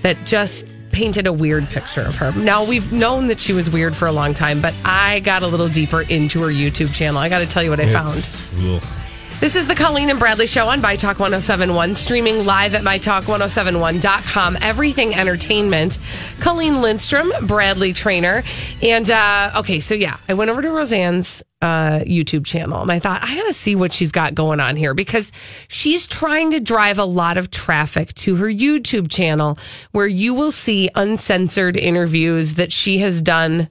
that 0.03 0.19
just 0.27 0.67
painted 0.91 1.27
a 1.27 1.33
weird 1.33 1.67
picture 1.69 2.03
of 2.03 2.15
her. 2.17 2.31
Now, 2.33 2.63
we've 2.65 2.93
known 2.93 3.29
that 3.29 3.41
she 3.41 3.55
was 3.55 3.71
weird 3.71 3.97
for 3.97 4.07
a 4.07 4.13
long 4.13 4.35
time, 4.35 4.61
but 4.61 4.75
I 4.85 5.21
got 5.21 5.43
a 5.43 5.47
little 5.47 5.69
deeper 5.69 6.03
into 6.03 6.43
her 6.43 6.49
YouTube 6.49 6.95
channel. 6.95 7.19
I 7.19 7.31
got 7.31 7.39
to 7.39 7.47
tell 7.47 7.63
you 7.63 7.71
what 7.71 7.81
I 7.81 7.91
found. 7.91 8.29
Ugh. 8.59 9.02
This 9.43 9.57
is 9.57 9.67
the 9.67 9.75
Colleen 9.75 10.09
and 10.09 10.21
Bradley 10.21 10.47
Show 10.47 10.69
on 10.69 10.81
My 10.81 10.95
Talk 10.95 11.19
1071, 11.19 11.97
streaming 11.97 12.47
live 12.47 12.77
at 12.77 12.83
MyTalk1071.com. 12.83 14.59
Everything 14.61 15.17
Entertainment. 15.17 15.99
Colleen 16.39 16.81
Lindstrom, 16.81 17.33
Bradley 17.49 17.93
Traynor. 17.93 18.45
And, 18.83 19.11
uh, 19.11 19.51
okay, 19.57 19.81
so 19.81 19.97
yeah, 19.97 20.19
I 20.29 20.35
went 20.35 20.53
over 20.53 20.63
to 20.63 20.71
Roseanne's 20.71 21.43
uh, 21.61 22.03
YouTube 22.07 22.47
channel 22.47 22.83
and 22.83 22.93
I 22.93 23.01
thought, 23.01 23.25
I 23.25 23.35
gotta 23.35 23.53
see 23.53 23.75
what 23.75 23.93
she's 23.93 24.13
got 24.13 24.37
going 24.37 24.61
on 24.61 24.77
here 24.77 24.95
because 24.95 25.33
she's 25.67 26.07
trying 26.07 26.53
to 26.53 26.61
drive 26.61 27.01
a 27.01 27.05
lot 27.05 27.37
of 27.37 27.51
traffic 27.51 28.15
to 28.15 28.37
her 28.37 28.47
YouTube 28.47 29.11
channel 29.11 29.59
where 29.91 30.07
you 30.07 30.35
will 30.35 30.53
see 30.53 30.89
uncensored 30.95 31.77
interviews 31.77 32.55
that 32.55 32.71
she 32.71 32.99
has 32.99 33.21
done 33.21 33.71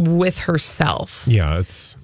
with 0.00 0.40
herself. 0.40 1.22
Yeah, 1.28 1.60
it's. 1.60 1.96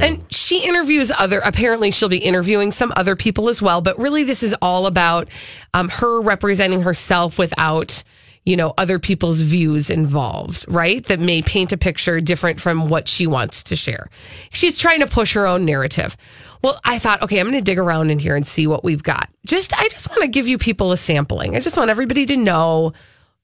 And 0.00 0.24
she 0.32 0.64
interviews 0.64 1.10
other, 1.10 1.40
apparently, 1.40 1.90
she'll 1.90 2.08
be 2.08 2.18
interviewing 2.18 2.72
some 2.72 2.92
other 2.96 3.16
people 3.16 3.48
as 3.48 3.60
well. 3.60 3.80
But 3.80 3.98
really, 3.98 4.24
this 4.24 4.42
is 4.42 4.54
all 4.62 4.86
about 4.86 5.28
um, 5.74 5.88
her 5.88 6.20
representing 6.20 6.82
herself 6.82 7.38
without, 7.38 8.02
you 8.44 8.56
know, 8.56 8.72
other 8.78 8.98
people's 8.98 9.40
views 9.40 9.90
involved, 9.90 10.64
right? 10.68 11.04
That 11.06 11.20
may 11.20 11.42
paint 11.42 11.72
a 11.72 11.76
picture 11.76 12.20
different 12.20 12.60
from 12.60 12.88
what 12.88 13.08
she 13.08 13.26
wants 13.26 13.62
to 13.64 13.76
share. 13.76 14.08
She's 14.52 14.78
trying 14.78 15.00
to 15.00 15.06
push 15.06 15.34
her 15.34 15.46
own 15.46 15.64
narrative. 15.64 16.16
Well, 16.62 16.80
I 16.84 16.98
thought, 16.98 17.22
okay, 17.22 17.38
I'm 17.38 17.46
going 17.46 17.58
to 17.58 17.64
dig 17.64 17.78
around 17.78 18.10
in 18.10 18.18
here 18.18 18.36
and 18.36 18.46
see 18.46 18.66
what 18.66 18.84
we've 18.84 19.02
got. 19.02 19.28
Just, 19.46 19.78
I 19.78 19.88
just 19.88 20.08
want 20.08 20.22
to 20.22 20.28
give 20.28 20.48
you 20.48 20.58
people 20.58 20.92
a 20.92 20.96
sampling. 20.96 21.56
I 21.56 21.60
just 21.60 21.76
want 21.76 21.90
everybody 21.90 22.24
to 22.26 22.36
know 22.36 22.92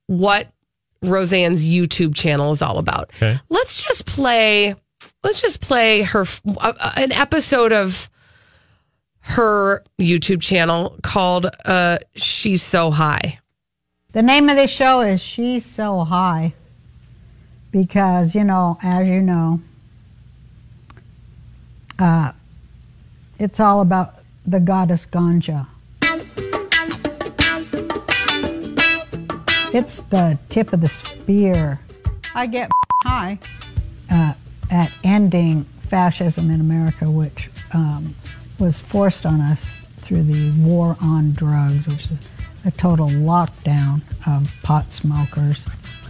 what 0.06 0.48
Roseanne's 1.02 1.66
YouTube 1.66 2.14
channel 2.14 2.52
is 2.52 2.62
all 2.62 2.78
about. 2.78 3.10
Okay. 3.16 3.38
Let's 3.48 3.82
just 3.82 4.06
play. 4.06 4.74
Let's 5.24 5.40
just 5.40 5.60
play 5.60 6.02
her 6.02 6.24
uh, 6.58 6.92
an 6.96 7.10
episode 7.12 7.72
of 7.72 8.08
her 9.20 9.82
YouTube 9.98 10.40
channel 10.40 10.96
called 11.02 11.46
uh, 11.64 11.98
"She's 12.14 12.62
So 12.62 12.90
High." 12.90 13.40
The 14.12 14.22
name 14.22 14.48
of 14.48 14.56
the 14.56 14.66
show 14.66 15.00
is 15.00 15.20
She's 15.20 15.64
So 15.64 16.04
High 16.04 16.54
because, 17.70 18.34
you 18.34 18.44
know, 18.44 18.78
as 18.82 19.08
you 19.08 19.20
know, 19.20 19.60
uh, 21.98 22.32
it's 23.38 23.60
all 23.60 23.80
about 23.80 24.14
the 24.46 24.60
goddess 24.60 25.04
Ganja. 25.04 25.66
It's 29.74 30.00
the 30.00 30.38
tip 30.48 30.72
of 30.72 30.80
the 30.80 30.88
spear. 30.88 31.80
I 32.34 32.46
get 32.46 32.70
high 33.04 33.38
uh, 34.10 34.32
at 34.70 34.92
ending 35.04 35.64
fascism 35.80 36.50
in 36.50 36.60
America, 36.60 37.10
which 37.10 37.50
um, 37.72 38.14
was 38.58 38.80
forced 38.80 39.24
on 39.24 39.40
us 39.40 39.74
through 39.96 40.22
the 40.22 40.50
war 40.60 40.96
on 41.00 41.32
drugs, 41.32 41.86
which 41.86 42.10
is 42.10 42.30
a 42.64 42.70
total 42.70 43.08
lockdown 43.08 44.02
of 44.26 44.54
pot 44.62 44.92
smokers 44.92 45.66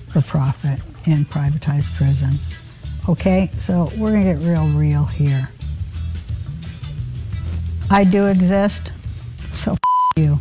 for 0.09 0.23
profit 0.23 0.81
in 1.07 1.25
privatized 1.25 1.95
prisons. 1.97 2.49
Okay, 3.09 3.51
so 3.55 3.91
we're 3.97 4.13
gonna 4.13 4.35
get 4.35 4.43
real 4.43 4.69
real 4.69 5.05
here. 5.05 5.49
I 7.91 8.05
do 8.05 8.27
exist, 8.27 8.91
so 9.55 9.73
f- 9.73 9.79
you. 10.17 10.39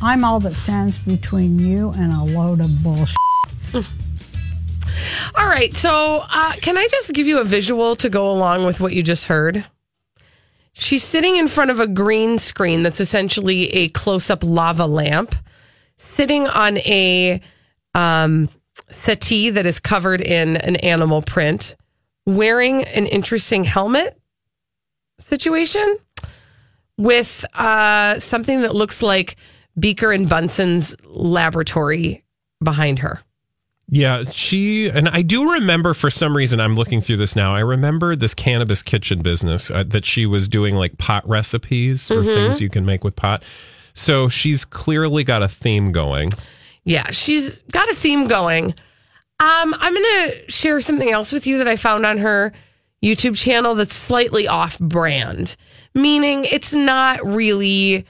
I'm 0.00 0.24
all 0.24 0.40
that 0.40 0.54
stands 0.54 0.98
between 0.98 1.58
you 1.58 1.90
and 1.96 2.12
a 2.12 2.22
load 2.22 2.60
of 2.60 2.82
bullshit. 2.82 3.16
All 5.34 5.48
right, 5.48 5.74
so 5.74 6.24
uh, 6.28 6.52
can 6.60 6.76
I 6.76 6.86
just 6.88 7.12
give 7.12 7.26
you 7.26 7.40
a 7.40 7.44
visual 7.44 7.96
to 7.96 8.10
go 8.10 8.30
along 8.30 8.66
with 8.66 8.80
what 8.80 8.92
you 8.92 9.02
just 9.02 9.26
heard? 9.26 9.64
She's 10.74 11.02
sitting 11.02 11.36
in 11.36 11.48
front 11.48 11.70
of 11.70 11.80
a 11.80 11.86
green 11.86 12.38
screen 12.38 12.82
that's 12.82 13.00
essentially 13.00 13.68
a 13.70 13.88
close-up 13.88 14.44
lava 14.44 14.86
lamp, 14.86 15.34
sitting 15.96 16.46
on 16.46 16.78
a 16.78 17.40
um, 17.94 18.48
settee 18.90 19.50
that 19.50 19.66
is 19.66 19.80
covered 19.80 20.20
in 20.20 20.56
an 20.58 20.76
animal 20.76 21.22
print, 21.22 21.76
wearing 22.26 22.84
an 22.84 23.06
interesting 23.06 23.64
helmet 23.64 24.18
situation 25.18 25.96
with 26.98 27.44
uh, 27.54 28.18
something 28.18 28.62
that 28.62 28.74
looks 28.74 29.02
like 29.02 29.36
Beaker 29.78 30.12
and 30.12 30.28
Bunsen's 30.28 30.94
laboratory 31.04 32.24
behind 32.62 32.98
her. 32.98 33.20
Yeah, 33.94 34.24
she 34.30 34.88
and 34.88 35.06
I 35.10 35.20
do 35.20 35.52
remember 35.52 35.92
for 35.92 36.10
some 36.10 36.34
reason 36.34 36.60
I'm 36.60 36.76
looking 36.76 37.02
through 37.02 37.18
this 37.18 37.36
now. 37.36 37.54
I 37.54 37.60
remember 37.60 38.16
this 38.16 38.32
cannabis 38.32 38.82
kitchen 38.82 39.20
business 39.20 39.70
uh, 39.70 39.84
that 39.88 40.06
she 40.06 40.24
was 40.24 40.48
doing 40.48 40.76
like 40.76 40.96
pot 40.96 41.28
recipes 41.28 42.10
or 42.10 42.24
things 42.24 42.58
you 42.62 42.70
can 42.70 42.86
make 42.86 43.04
with 43.04 43.16
pot. 43.16 43.42
So 43.92 44.30
she's 44.30 44.64
clearly 44.64 45.24
got 45.24 45.42
a 45.42 45.48
theme 45.48 45.92
going. 45.92 46.32
Yeah, 46.84 47.10
she's 47.10 47.60
got 47.70 47.90
a 47.90 47.94
theme 47.94 48.28
going. 48.28 48.70
Um, 49.40 49.74
I'm 49.78 49.92
going 49.92 50.30
to 50.30 50.50
share 50.50 50.80
something 50.80 51.10
else 51.10 51.30
with 51.30 51.46
you 51.46 51.58
that 51.58 51.68
I 51.68 51.76
found 51.76 52.06
on 52.06 52.16
her 52.16 52.54
YouTube 53.04 53.36
channel 53.36 53.74
that's 53.74 53.94
slightly 53.94 54.48
off 54.48 54.78
brand, 54.78 55.54
meaning 55.94 56.46
it's 56.46 56.72
not 56.72 57.22
really 57.26 58.06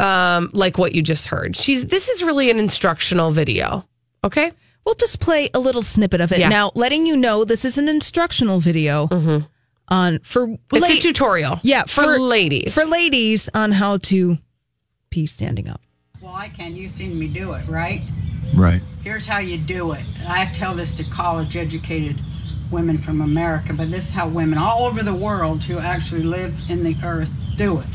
um, 0.00 0.50
like 0.54 0.76
what 0.76 0.92
you 0.92 1.02
just 1.02 1.28
heard. 1.28 1.54
She's 1.54 1.86
this 1.86 2.08
is 2.08 2.24
really 2.24 2.50
an 2.50 2.58
instructional 2.58 3.30
video. 3.30 3.86
Okay. 4.24 4.50
We'll 4.84 4.94
just 4.96 5.20
play 5.20 5.48
a 5.54 5.58
little 5.58 5.82
snippet 5.82 6.20
of 6.20 6.30
it 6.32 6.38
Yeah. 6.40 6.48
now, 6.50 6.70
letting 6.74 7.06
you 7.06 7.16
know 7.16 7.44
this 7.44 7.64
is 7.64 7.78
an 7.78 7.88
instructional 7.88 8.60
video 8.60 9.08
on 9.88 10.18
for 10.20 10.46
Mm-hmm. 10.46 10.76
It's 10.76 10.88
la- 10.90 10.96
a 10.96 10.98
tutorial. 11.00 11.60
Yeah, 11.62 11.84
for, 11.84 12.18
ladies. 12.18 12.74
for 12.74 12.84
ladies 12.84 13.48
on 13.54 13.72
how 13.72 13.96
to 13.98 14.38
pee 15.10 15.26
standing 15.26 15.68
up. 15.68 15.80
Well, 16.20 16.34
I 16.34 16.48
can. 16.48 16.74
You've 16.76 16.90
seen 16.90 17.18
me 17.18 17.28
do 17.28 17.52
it, 17.52 17.66
right? 17.68 18.02
Right. 18.54 18.82
Here's 19.02 19.26
how 19.26 19.38
you 19.40 19.58
do 19.58 19.92
it. 19.92 20.04
I 20.28 20.46
tell 20.54 20.74
this 20.74 20.94
to 20.94 21.04
college 21.04 21.56
educated 21.56 22.20
women 22.70 22.98
from 22.98 23.20
America, 23.20 23.72
but 23.74 23.90
this 23.90 24.08
is 24.08 24.14
how 24.14 24.28
women 24.28 24.58
all 24.58 24.84
over 24.86 25.02
the 25.02 25.14
world 25.14 25.64
who 25.64 25.78
actually 25.78 26.22
live 26.22 26.54
in 26.68 26.82
the 26.82 26.96
earth 27.04 27.30
do 27.56 27.78
it. 27.78 27.86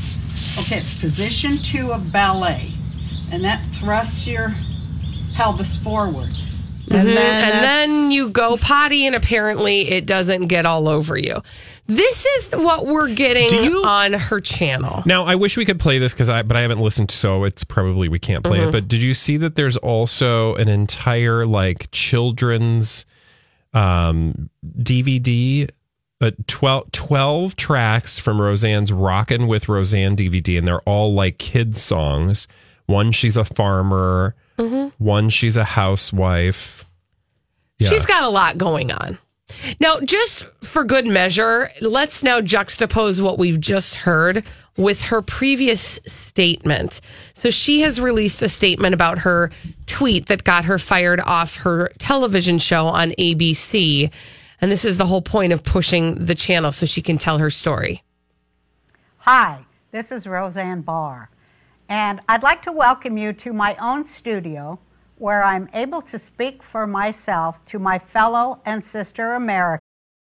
Okay, 0.60 0.78
it's 0.78 0.94
position 0.94 1.58
two 1.58 1.92
of 1.92 2.12
ballet, 2.12 2.72
and 3.32 3.44
that 3.44 3.64
thrusts 3.72 4.26
your 4.26 4.54
pelvis 5.34 5.76
forward. 5.76 6.28
And 6.90 7.06
then, 7.08 7.16
Mm-hmm. 7.16 7.56
and 7.56 7.64
then 7.64 8.10
you 8.10 8.30
go 8.30 8.56
potty, 8.56 9.06
and 9.06 9.14
apparently 9.14 9.88
it 9.90 10.06
doesn't 10.06 10.46
get 10.48 10.66
all 10.66 10.88
over 10.88 11.16
you. 11.16 11.40
This 11.86 12.26
is 12.26 12.50
what 12.52 12.86
we're 12.86 13.12
getting 13.14 13.64
you- 13.64 13.84
on 13.84 14.12
her 14.12 14.40
channel. 14.40 15.02
Now, 15.06 15.24
I 15.24 15.34
wish 15.36 15.56
we 15.56 15.64
could 15.64 15.78
play 15.80 15.98
this 15.98 16.12
because 16.12 16.28
I, 16.28 16.42
but 16.42 16.56
I 16.56 16.62
haven't 16.62 16.80
listened, 16.80 17.10
so 17.10 17.44
it's 17.44 17.64
probably 17.64 18.08
we 18.08 18.18
can't 18.18 18.42
play 18.44 18.60
it. 18.60 18.72
But 18.72 18.88
did 18.88 19.02
you 19.02 19.14
see 19.14 19.36
that 19.38 19.54
there's 19.54 19.76
also 19.76 20.54
an 20.56 20.68
entire 20.68 21.46
like 21.46 21.88
children's 21.92 23.06
um, 23.72 24.50
DVD, 24.78 25.68
uh, 26.20 26.30
12, 26.46 26.92
12 26.92 27.56
tracks 27.56 28.18
from 28.18 28.40
Roseanne's 28.40 28.92
Rockin' 28.92 29.46
with 29.46 29.68
Roseanne 29.68 30.16
DVD, 30.16 30.58
and 30.58 30.66
they're 30.66 30.80
all 30.82 31.14
like 31.14 31.38
kids 31.38 31.80
songs. 31.80 32.46
One, 32.86 33.12
she's 33.12 33.36
a 33.36 33.44
farmer. 33.44 34.34
Mm-hmm. 34.60 35.04
One, 35.04 35.30
she's 35.30 35.56
a 35.56 35.64
housewife. 35.64 36.84
Yeah. 37.78 37.88
She's 37.88 38.06
got 38.06 38.24
a 38.24 38.28
lot 38.28 38.58
going 38.58 38.92
on. 38.92 39.18
Now, 39.80 40.00
just 40.00 40.46
for 40.62 40.84
good 40.84 41.06
measure, 41.06 41.70
let's 41.80 42.22
now 42.22 42.40
juxtapose 42.40 43.20
what 43.20 43.38
we've 43.38 43.60
just 43.60 43.96
heard 43.96 44.44
with 44.76 45.02
her 45.02 45.22
previous 45.22 45.98
statement. 46.06 47.00
So 47.34 47.50
she 47.50 47.80
has 47.80 48.00
released 48.00 48.42
a 48.42 48.48
statement 48.48 48.94
about 48.94 49.18
her 49.18 49.50
tweet 49.86 50.26
that 50.26 50.44
got 50.44 50.64
her 50.66 50.78
fired 50.78 51.20
off 51.20 51.56
her 51.56 51.90
television 51.98 52.58
show 52.58 52.86
on 52.86 53.10
ABC. 53.12 54.10
And 54.60 54.70
this 54.70 54.84
is 54.84 54.98
the 54.98 55.06
whole 55.06 55.22
point 55.22 55.52
of 55.52 55.64
pushing 55.64 56.14
the 56.14 56.34
channel 56.34 56.70
so 56.70 56.86
she 56.86 57.02
can 57.02 57.18
tell 57.18 57.38
her 57.38 57.50
story. 57.50 58.02
Hi, 59.18 59.64
this 59.90 60.12
is 60.12 60.26
Roseanne 60.26 60.82
Barr, 60.82 61.30
And 61.90 62.20
I'd 62.28 62.44
like 62.44 62.62
to 62.62 62.72
welcome 62.72 63.18
you 63.18 63.32
to 63.32 63.52
my 63.52 63.74
own 63.82 64.06
studio 64.06 64.78
where 65.16 65.42
I'm 65.42 65.68
able 65.74 66.00
to 66.02 66.20
speak 66.20 66.62
for 66.62 66.86
myself 66.86 67.56
to 67.66 67.80
my 67.80 67.98
fellow 67.98 68.60
and 68.64 68.82
sister 68.82 69.32
Americans. 69.32 69.82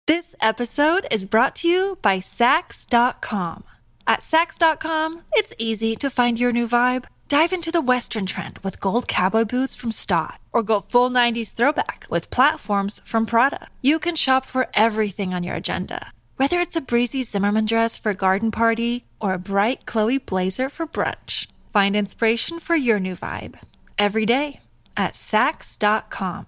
This 0.07 0.35
episode 0.41 1.05
is 1.11 1.27
brought 1.27 1.55
to 1.57 1.67
you 1.67 1.99
by 2.01 2.17
Saks.com. 2.17 3.63
At 4.07 4.21
Saks.com, 4.21 5.21
it's 5.33 5.53
easy 5.59 5.95
to 5.97 6.09
find 6.09 6.39
your 6.39 6.51
new 6.51 6.67
vibe. 6.67 7.05
Dive 7.27 7.53
into 7.53 7.71
the 7.71 7.79
Western 7.79 8.25
trend 8.25 8.57
with 8.63 8.81
gold 8.81 9.07
cowboy 9.07 9.45
boots 9.45 9.75
from 9.75 9.91
Staud, 9.91 10.39
or 10.51 10.63
go 10.63 10.79
full 10.79 11.11
90s 11.11 11.53
throwback 11.53 12.07
with 12.09 12.31
platforms 12.31 12.99
from 13.05 13.27
Prada. 13.27 13.67
You 13.81 13.99
can 13.99 14.15
shop 14.15 14.47
for 14.47 14.67
everything 14.73 15.31
on 15.33 15.43
your 15.43 15.55
agenda, 15.55 16.11
whether 16.37 16.59
it's 16.59 16.75
a 16.75 16.81
breezy 16.81 17.23
Zimmermann 17.23 17.67
dress 17.67 17.97
for 17.97 18.09
a 18.09 18.15
garden 18.15 18.49
party 18.49 19.05
or 19.21 19.33
a 19.33 19.39
bright 19.39 19.85
Chloe 19.85 20.17
blazer 20.17 20.67
for 20.67 20.87
brunch. 20.87 21.47
Find 21.71 21.95
inspiration 21.95 22.59
for 22.59 22.75
your 22.75 22.99
new 22.99 23.15
vibe 23.15 23.59
every 23.97 24.25
day 24.25 24.59
at 24.97 25.13
Saks.com. 25.13 26.47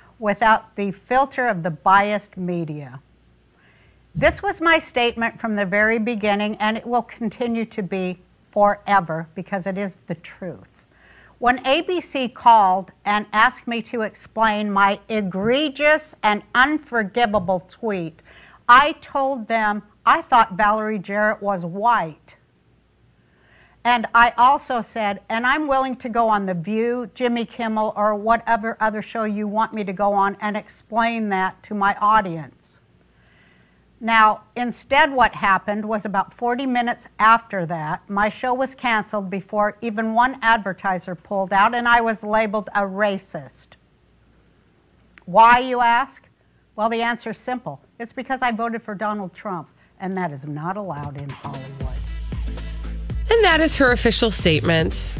Without 0.21 0.73
the 0.75 0.91
filter 0.91 1.47
of 1.47 1.63
the 1.63 1.69
biased 1.69 2.37
media. 2.37 3.01
This 4.13 4.43
was 4.43 4.61
my 4.61 4.77
statement 4.77 5.41
from 5.41 5.55
the 5.55 5.65
very 5.65 5.97
beginning, 5.97 6.55
and 6.57 6.77
it 6.77 6.85
will 6.85 7.01
continue 7.01 7.65
to 7.65 7.81
be 7.81 8.19
forever 8.51 9.27
because 9.35 9.65
it 9.65 9.77
is 9.77 9.97
the 10.07 10.15
truth. 10.15 10.67
When 11.39 11.63
ABC 11.63 12.33
called 12.35 12.91
and 13.03 13.25
asked 13.33 13.67
me 13.67 13.81
to 13.83 14.03
explain 14.03 14.71
my 14.71 14.99
egregious 15.09 16.15
and 16.21 16.43
unforgivable 16.53 17.65
tweet, 17.67 18.21
I 18.69 18.91
told 19.01 19.47
them 19.47 19.81
I 20.05 20.21
thought 20.21 20.53
Valerie 20.53 20.99
Jarrett 20.99 21.41
was 21.41 21.65
white. 21.65 22.35
And 23.83 24.05
I 24.13 24.33
also 24.37 24.81
said, 24.81 25.21
and 25.29 25.45
I'm 25.45 25.67
willing 25.67 25.95
to 25.97 26.09
go 26.09 26.29
on 26.29 26.45
The 26.45 26.53
View, 26.53 27.09
Jimmy 27.15 27.45
Kimmel, 27.45 27.93
or 27.95 28.13
whatever 28.13 28.77
other 28.79 29.01
show 29.01 29.23
you 29.23 29.47
want 29.47 29.73
me 29.73 29.83
to 29.83 29.93
go 29.93 30.13
on 30.13 30.37
and 30.39 30.55
explain 30.55 31.29
that 31.29 31.61
to 31.63 31.73
my 31.73 31.95
audience. 31.95 32.79
Now, 33.99 34.41
instead, 34.55 35.11
what 35.11 35.33
happened 35.33 35.85
was 35.85 36.05
about 36.05 36.33
40 36.33 36.65
minutes 36.65 37.07
after 37.19 37.65
that, 37.67 38.07
my 38.09 38.29
show 38.29 38.53
was 38.53 38.73
canceled 38.73 39.29
before 39.29 39.77
even 39.81 40.13
one 40.13 40.37
advertiser 40.41 41.13
pulled 41.13 41.53
out, 41.53 41.75
and 41.75 41.87
I 41.87 42.01
was 42.01 42.23
labeled 42.23 42.69
a 42.73 42.81
racist. 42.81 43.67
Why, 45.25 45.59
you 45.59 45.81
ask? 45.81 46.23
Well, 46.75 46.89
the 46.89 47.01
answer 47.01 47.31
is 47.31 47.37
simple 47.37 47.79
it's 47.99 48.13
because 48.13 48.41
I 48.41 48.51
voted 48.51 48.81
for 48.81 48.95
Donald 48.95 49.33
Trump, 49.35 49.69
and 49.99 50.17
that 50.17 50.31
is 50.31 50.47
not 50.47 50.77
allowed 50.77 51.21
in 51.21 51.29
Hollywood. 51.29 52.00
And 53.31 53.45
that 53.45 53.61
is 53.61 53.77
her 53.77 53.93
official 53.93 54.29
statement. 54.29 55.13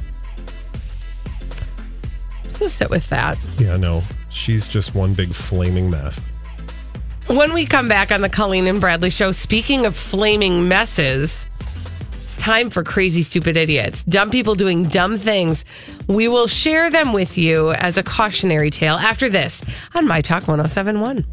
So 2.49 2.67
sit 2.67 2.89
with 2.89 3.07
that. 3.07 3.37
Yeah, 3.57 3.77
no, 3.77 4.03
she's 4.29 4.67
just 4.67 4.93
one 4.93 5.13
big 5.13 5.33
flaming 5.33 5.89
mess. 5.89 6.29
When 7.27 7.53
we 7.53 7.65
come 7.65 7.87
back 7.87 8.11
on 8.11 8.19
the 8.19 8.27
Colleen 8.27 8.67
and 8.67 8.81
Bradley 8.81 9.11
show, 9.11 9.31
speaking 9.31 9.85
of 9.85 9.95
flaming 9.95 10.67
messes, 10.67 11.47
time 12.37 12.69
for 12.69 12.83
crazy, 12.83 13.23
stupid 13.23 13.55
idiots. 13.55 14.03
Dumb 14.03 14.29
people 14.29 14.55
doing 14.55 14.83
dumb 14.83 15.17
things. 15.17 15.63
We 16.07 16.27
will 16.27 16.47
share 16.47 16.91
them 16.91 17.13
with 17.13 17.37
you 17.37 17.71
as 17.71 17.97
a 17.97 18.03
cautionary 18.03 18.69
tale 18.71 18.95
after 18.95 19.29
this 19.29 19.63
on 19.95 20.05
My 20.05 20.19
Talk 20.19 20.49
1071. 20.49 21.25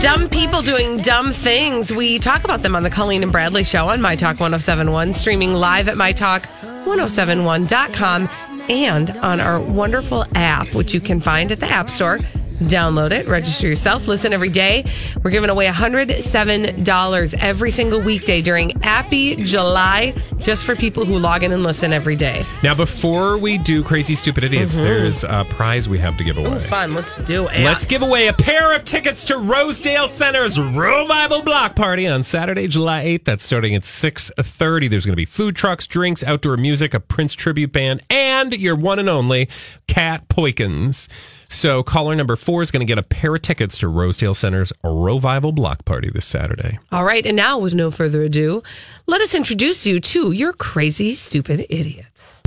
Dumb 0.00 0.28
people 0.28 0.62
doing 0.62 0.98
dumb 0.98 1.32
things. 1.32 1.92
We 1.92 2.20
talk 2.20 2.44
about 2.44 2.62
them 2.62 2.76
on 2.76 2.84
the 2.84 2.90
Colleen 2.90 3.24
and 3.24 3.32
Bradley 3.32 3.64
show 3.64 3.88
on 3.88 4.00
My 4.00 4.14
Talk 4.14 4.38
1071, 4.38 5.12
streaming 5.12 5.54
live 5.54 5.88
at 5.88 5.96
MyTalk1071.com 5.96 8.28
and 8.68 9.10
on 9.10 9.40
our 9.40 9.58
wonderful 9.58 10.24
app, 10.36 10.72
which 10.72 10.94
you 10.94 11.00
can 11.00 11.20
find 11.20 11.50
at 11.50 11.58
the 11.58 11.66
App 11.66 11.90
Store. 11.90 12.20
Download 12.60 13.12
it, 13.12 13.26
register 13.28 13.66
yourself, 13.68 14.08
listen 14.08 14.32
every 14.32 14.48
day. 14.48 14.84
We're 15.22 15.30
giving 15.30 15.50
away 15.50 15.66
$107 15.66 17.34
every 17.38 17.70
single 17.70 18.00
weekday 18.00 18.42
during 18.42 18.82
Appy 18.82 19.36
July, 19.36 20.14
just 20.38 20.64
for 20.64 20.74
people 20.74 21.04
who 21.04 21.18
log 21.18 21.44
in 21.44 21.52
and 21.52 21.62
listen 21.62 21.92
every 21.92 22.16
day. 22.16 22.44
Now, 22.62 22.74
before 22.74 23.38
we 23.38 23.58
do 23.58 23.84
crazy, 23.84 24.14
stupid 24.14 24.44
idiots, 24.44 24.74
mm-hmm. 24.74 24.84
there's 24.84 25.24
a 25.24 25.46
prize 25.50 25.88
we 25.88 25.98
have 25.98 26.16
to 26.16 26.24
give 26.24 26.36
away. 26.36 26.56
Ooh, 26.56 26.58
fun. 26.58 26.94
Let's 26.94 27.16
do 27.24 27.46
it. 27.46 27.62
Let's 27.62 27.84
give 27.84 28.02
away 28.02 28.26
a 28.26 28.32
pair 28.32 28.74
of 28.74 28.84
tickets 28.84 29.24
to 29.26 29.38
Rosedale 29.38 30.08
Center's 30.08 30.58
Revival 30.58 31.42
Block 31.42 31.76
Party 31.76 32.06
on 32.06 32.22
Saturday, 32.22 32.66
July 32.66 33.04
8th. 33.04 33.24
That's 33.24 33.44
starting 33.44 33.74
at 33.74 33.82
6.30. 33.82 34.90
There's 34.90 35.06
going 35.06 35.12
to 35.12 35.16
be 35.16 35.24
food 35.24 35.54
trucks, 35.54 35.86
drinks, 35.86 36.24
outdoor 36.24 36.56
music, 36.56 36.92
a 36.92 37.00
Prince 37.00 37.34
tribute 37.34 37.72
band, 37.72 38.02
and 38.10 38.52
your 38.52 38.74
one 38.74 38.98
and 38.98 39.08
only 39.08 39.48
Kat 39.86 40.28
Perkins. 40.28 41.08
So 41.48 41.82
caller 41.82 42.14
number 42.14 42.36
four 42.36 42.62
is 42.62 42.70
going 42.70 42.86
to 42.86 42.90
get 42.90 42.98
a 42.98 43.02
pair 43.02 43.34
of 43.34 43.42
tickets 43.42 43.78
to 43.78 43.88
Rosedale 43.88 44.34
Center's 44.34 44.72
Revival 44.84 45.52
Block 45.52 45.84
Party 45.84 46.10
this 46.10 46.26
Saturday. 46.26 46.78
All 46.92 47.04
right. 47.04 47.24
And 47.26 47.36
now, 47.36 47.58
with 47.58 47.74
no 47.74 47.90
further 47.90 48.22
ado, 48.22 48.62
let 49.06 49.20
us 49.20 49.34
introduce 49.34 49.86
you 49.86 49.98
to 50.00 50.32
your 50.32 50.52
crazy, 50.52 51.14
stupid 51.14 51.66
idiots. 51.70 52.42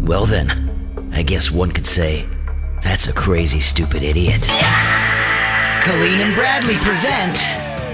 Well, 0.00 0.26
then, 0.26 1.10
I 1.12 1.22
guess 1.22 1.50
one 1.50 1.70
could 1.70 1.86
say 1.86 2.26
that's 2.82 3.08
a 3.08 3.12
crazy, 3.12 3.60
stupid 3.60 4.02
idiot. 4.02 4.42
Colleen 5.82 6.20
and 6.20 6.34
Bradley 6.34 6.76
present 6.76 7.36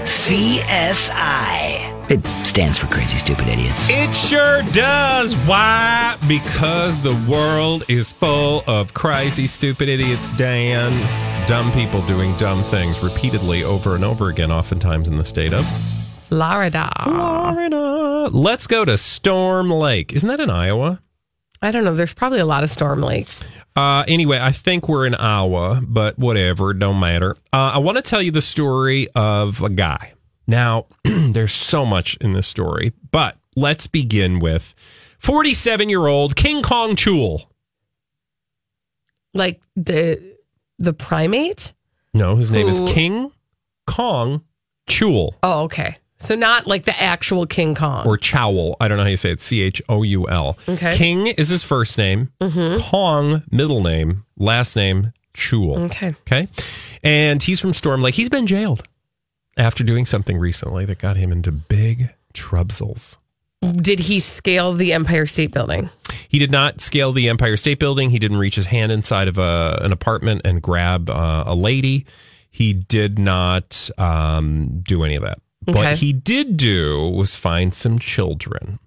CSI. 0.05 1.92
It 2.13 2.23
stands 2.45 2.77
for 2.77 2.85
Crazy 2.85 3.17
Stupid 3.17 3.47
Idiots. 3.47 3.87
It 3.89 4.13
sure 4.15 4.61
does. 4.71 5.33
Why? 5.47 6.15
Because 6.27 7.01
the 7.01 7.15
world 7.27 7.85
is 7.87 8.11
full 8.11 8.63
of 8.67 8.93
crazy, 8.93 9.47
stupid 9.47 9.89
idiots, 9.89 10.29
Dan. 10.37 10.91
Dumb 11.47 11.71
people 11.71 12.05
doing 12.05 12.37
dumb 12.37 12.61
things 12.61 13.01
repeatedly 13.01 13.63
over 13.63 13.95
and 13.95 14.05
over 14.05 14.29
again, 14.29 14.51
oftentimes 14.51 15.07
in 15.07 15.17
the 15.17 15.25
state 15.25 15.53
of 15.53 15.65
Florida. 16.27 16.91
Florida. 17.01 18.29
Let's 18.31 18.67
go 18.67 18.85
to 18.85 18.95
Storm 18.95 19.71
Lake. 19.71 20.13
Isn't 20.13 20.29
that 20.29 20.39
in 20.39 20.51
Iowa? 20.51 21.01
I 21.63 21.71
don't 21.71 21.83
know. 21.83 21.95
There's 21.95 22.13
probably 22.13 22.41
a 22.41 22.45
lot 22.45 22.63
of 22.63 22.69
storm 22.69 23.01
lakes. 23.01 23.49
Uh, 23.75 24.03
anyway, 24.07 24.37
I 24.39 24.51
think 24.51 24.87
we're 24.87 25.07
in 25.07 25.15
Iowa, 25.15 25.81
but 25.83 26.19
whatever, 26.19 26.75
don't 26.75 26.99
matter. 26.99 27.37
Uh, 27.51 27.71
I 27.73 27.79
want 27.79 27.95
to 27.97 28.03
tell 28.03 28.21
you 28.21 28.29
the 28.29 28.43
story 28.43 29.07
of 29.15 29.63
a 29.63 29.69
guy. 29.69 30.12
Now, 30.47 30.85
there's 31.03 31.53
so 31.53 31.85
much 31.85 32.17
in 32.17 32.33
this 32.33 32.47
story, 32.47 32.93
but 33.11 33.37
let's 33.55 33.87
begin 33.87 34.39
with 34.39 34.75
47 35.19 35.89
year 35.89 36.07
old 36.07 36.35
King 36.35 36.61
Kong 36.61 36.95
Chul. 36.95 37.45
Like 39.33 39.61
the 39.75 40.35
the 40.79 40.93
primate? 40.93 41.73
No, 42.13 42.35
his 42.35 42.51
name 42.51 42.67
is 42.67 42.79
King 42.81 43.31
Kong 43.87 44.43
Chul 44.87 45.33
Oh, 45.41 45.63
okay. 45.63 45.97
So 46.19 46.35
not 46.35 46.67
like 46.67 46.85
the 46.85 46.97
actual 47.01 47.45
King 47.45 47.75
Kong. 47.75 48.05
or 48.07 48.17
Chowl. 48.17 48.75
I 48.79 48.87
don't 48.87 48.97
know 48.97 49.03
how 49.03 49.09
you 49.09 49.17
say 49.17 49.31
it. 49.31 49.41
C 49.41 49.61
H 49.61 49.81
O 49.89 50.03
U 50.03 50.29
L. 50.29 50.57
Okay. 50.69 50.95
King 50.95 51.27
is 51.27 51.49
his 51.49 51.63
first 51.63 51.97
name. 51.97 52.31
Mm-hmm. 52.39 52.81
Kong, 52.81 53.43
middle 53.51 53.81
name. 53.83 54.23
Last 54.37 54.75
name, 54.77 55.11
Chul. 55.33 55.77
okay. 55.85 56.09
Okay. 56.21 56.47
And 57.03 57.43
he's 57.43 57.59
from 57.59 57.73
Storm 57.73 58.01
Lake. 58.01 58.15
He's 58.15 58.29
been 58.29 58.47
jailed 58.47 58.83
after 59.57 59.83
doing 59.83 60.05
something 60.05 60.37
recently 60.37 60.85
that 60.85 60.99
got 60.99 61.17
him 61.17 61.31
into 61.31 61.51
big 61.51 62.13
troubles. 62.33 63.17
Did 63.61 63.99
he 63.99 64.19
scale 64.19 64.73
the 64.73 64.91
Empire 64.91 65.25
State 65.25 65.51
Building? 65.51 65.89
He 66.27 66.37
did 66.37 66.51
not 66.51 66.81
scale 66.81 67.13
the 67.13 67.29
Empire 67.29 67.55
State 67.55 67.79
Building. 67.79 68.09
He 68.09 68.19
didn't 68.19 68.37
reach 68.37 68.55
his 68.55 68.65
hand 68.65 68.91
inside 68.91 69.27
of 69.27 69.37
a, 69.37 69.79
an 69.81 69.91
apartment 69.91 70.41
and 70.43 70.61
grab 70.61 71.09
uh, 71.09 71.43
a 71.47 71.55
lady. 71.55 72.05
He 72.51 72.73
did 72.73 73.17
not 73.17 73.89
um, 73.97 74.81
do 74.81 75.03
any 75.03 75.15
of 75.15 75.23
that. 75.23 75.39
Okay. 75.67 75.79
What 75.79 75.97
he 75.97 76.11
did 76.11 76.57
do 76.57 77.07
was 77.07 77.35
find 77.35 77.73
some 77.73 77.99
children. 77.99 78.79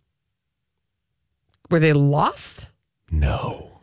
Were 1.71 1.81
they 1.81 1.95
lost? 1.95 2.69
No. 3.11 3.76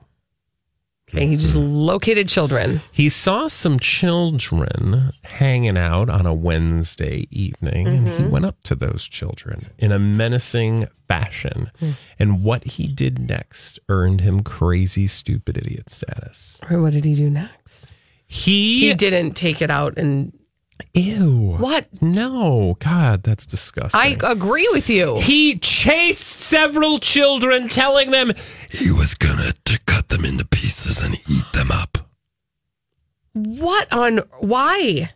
Okay, 1.14 1.28
he 1.28 1.36
just 1.36 1.56
mm-hmm. 1.56 1.72
located 1.72 2.28
children. 2.28 2.82
He 2.92 3.08
saw 3.08 3.48
some 3.48 3.80
children 3.80 5.12
hanging 5.24 5.78
out 5.78 6.10
on 6.10 6.26
a 6.26 6.34
Wednesday 6.34 7.28
evening, 7.30 7.88
and 7.88 8.08
he 8.08 8.14
mm-hmm. 8.16 8.32
went 8.32 8.46
up 8.46 8.62
to 8.64 8.76
those 8.76 9.08
children 9.08 9.68
in 9.78 9.92
a 9.92 10.00
menacing 10.00 10.88
fashion. 11.08 11.70
Mm. 11.80 11.94
And 12.18 12.44
what 12.44 12.64
he 12.64 12.88
did 12.88 13.30
next 13.30 13.80
earned 13.90 14.22
him 14.22 14.42
crazy, 14.42 15.06
stupid 15.06 15.58
idiot 15.58 15.92
status. 15.92 16.60
Or 16.70 16.82
what 16.82 16.94
did 16.94 17.06
he 17.06 17.14
do 17.14 17.30
next? 17.30 17.94
He, 18.26 18.88
He 18.88 18.94
didn't 18.96 19.34
take 19.34 19.62
it 19.62 19.70
out 19.70 19.98
and 19.98 20.34
ew. 20.94 21.56
what? 21.60 21.88
No, 22.02 22.76
God, 22.80 23.24
that's 23.24 23.46
disgusting. 23.46 24.00
I 24.00 24.18
agree 24.24 24.68
with 24.72 24.90
you. 24.90 25.20
he 25.20 25.58
chased 25.60 26.22
several 26.22 27.00
children, 27.00 27.68
telling 27.70 28.12
them 28.12 28.34
He 28.70 28.92
was 28.92 29.14
gonna 29.14 29.54
to 29.66 29.80
cut 29.86 30.10
them 30.10 30.26
into 30.26 30.46
pieces 30.46 31.02
and 31.02 31.16
eat 31.30 31.46
them 31.54 31.72
up. 31.72 31.98
What 33.34 33.92
on 33.92 34.20
why? 34.40 35.12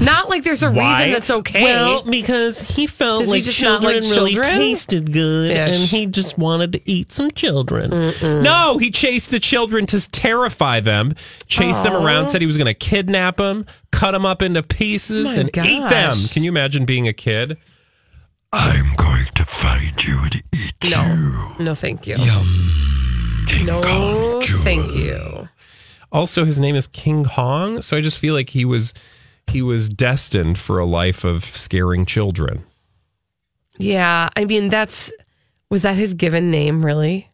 Not 0.00 0.28
like 0.30 0.44
there's 0.44 0.62
a 0.62 0.70
Why? 0.70 0.98
reason 1.06 1.12
that's 1.12 1.30
okay. 1.30 1.62
Well, 1.64 2.04
because 2.04 2.62
he 2.62 2.86
felt 2.86 3.20
Does 3.20 3.28
he 3.28 3.34
like 3.34 3.42
just 3.42 3.60
not 3.60 3.80
children 3.82 4.02
like 4.04 4.10
really 4.12 4.34
children? 4.34 4.56
tasted 4.58 5.12
good, 5.12 5.50
and 5.50 5.74
he 5.74 6.06
just 6.06 6.38
wanted 6.38 6.72
to 6.74 6.88
eat 6.88 7.12
some 7.12 7.32
children. 7.32 7.90
No, 8.22 8.78
he 8.78 8.92
chased 8.92 9.32
the 9.32 9.40
children 9.40 9.86
to 9.86 10.10
terrify 10.10 10.78
them, 10.78 11.14
chased 11.48 11.82
them 11.82 11.94
around, 11.94 12.28
said 12.28 12.40
he 12.40 12.46
was 12.46 12.56
going 12.56 12.66
to 12.68 12.74
kidnap 12.74 13.38
them, 13.38 13.66
cut 13.90 14.12
them 14.12 14.24
up 14.24 14.40
into 14.40 14.62
pieces, 14.62 15.34
My 15.34 15.40
and 15.40 15.48
eat 15.48 15.80
them. 15.80 15.90
gosh. 15.90 16.32
Can 16.32 16.44
you 16.44 16.50
imagine 16.50 16.84
being 16.84 17.08
a 17.08 17.12
kid? 17.12 17.56
I'm 18.52 18.94
going 18.94 19.26
to 19.34 19.44
find 19.44 20.02
you 20.04 20.20
and 20.20 20.42
eat 20.54 20.74
no, 20.90 21.54
no, 21.58 21.74
thank 21.74 22.06
you. 22.06 22.14
King 23.48 23.66
No, 23.66 23.80
Kong 23.82 24.42
thank 24.42 24.94
you. 24.94 25.48
Also, 26.12 26.44
his 26.44 26.58
name 26.58 26.76
is 26.76 26.86
King 26.86 27.24
Hong, 27.24 27.82
so 27.82 27.96
I 27.96 28.00
just 28.00 28.18
feel 28.20 28.32
like 28.32 28.50
he 28.50 28.64
was 28.64 28.94
he 29.50 29.62
was 29.62 29.88
destined 29.88 30.58
for 30.58 30.78
a 30.78 30.84
life 30.84 31.24
of 31.24 31.44
scaring 31.44 32.06
children. 32.06 32.64
Yeah, 33.78 34.28
I 34.36 34.44
mean 34.44 34.68
that's 34.68 35.12
was 35.70 35.82
that 35.82 35.96
his 35.96 36.14
given 36.14 36.50
name 36.50 36.84
really? 36.84 37.30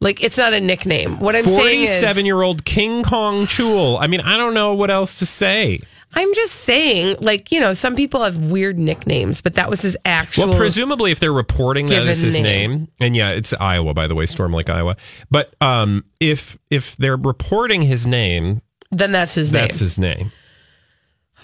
Like 0.00 0.22
it's 0.22 0.36
not 0.38 0.52
a 0.52 0.60
nickname. 0.60 1.18
What 1.20 1.34
I'm 1.36 1.44
saying 1.44 1.84
is 1.84 1.90
Forty-seven-year-old 1.90 2.64
King 2.64 3.04
Kong 3.04 3.46
Chul. 3.46 3.98
I 4.00 4.06
mean, 4.06 4.20
I 4.20 4.36
don't 4.36 4.54
know 4.54 4.74
what 4.74 4.90
else 4.90 5.20
to 5.20 5.26
say. 5.26 5.80
I'm 6.16 6.32
just 6.34 6.54
saying, 6.54 7.16
like, 7.20 7.50
you 7.50 7.58
know, 7.58 7.74
some 7.74 7.96
people 7.96 8.22
have 8.22 8.38
weird 8.38 8.78
nicknames, 8.78 9.40
but 9.40 9.54
that 9.54 9.68
was 9.68 9.82
his 9.82 9.96
actual 10.04 10.48
Well, 10.48 10.56
presumably, 10.56 11.10
if 11.10 11.18
they're 11.18 11.32
reporting 11.32 11.88
that 11.88 12.06
as 12.06 12.20
his 12.20 12.38
name. 12.38 12.70
name. 12.70 12.88
and 13.00 13.16
yeah, 13.16 13.30
it's 13.30 13.52
Iowa, 13.52 13.94
by 13.94 14.06
the 14.06 14.14
way, 14.14 14.26
Storm 14.26 14.52
Lake, 14.52 14.70
Iowa. 14.70 14.96
But 15.30 15.54
um, 15.60 16.04
if 16.20 16.56
if 16.70 16.96
they're 16.96 17.16
reporting 17.16 17.82
his 17.82 18.06
name, 18.06 18.62
then 18.92 19.10
that's 19.10 19.34
his 19.34 19.50
that's 19.50 19.60
name. 19.60 19.68
That's 19.68 19.78
his 19.80 19.98
name. 19.98 20.32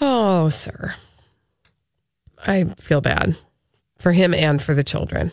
Oh, 0.01 0.49
sir. 0.49 0.95
I 2.43 2.63
feel 2.77 3.01
bad 3.01 3.37
for 3.99 4.11
him 4.11 4.33
and 4.33 4.61
for 4.61 4.73
the 4.73 4.83
children. 4.83 5.31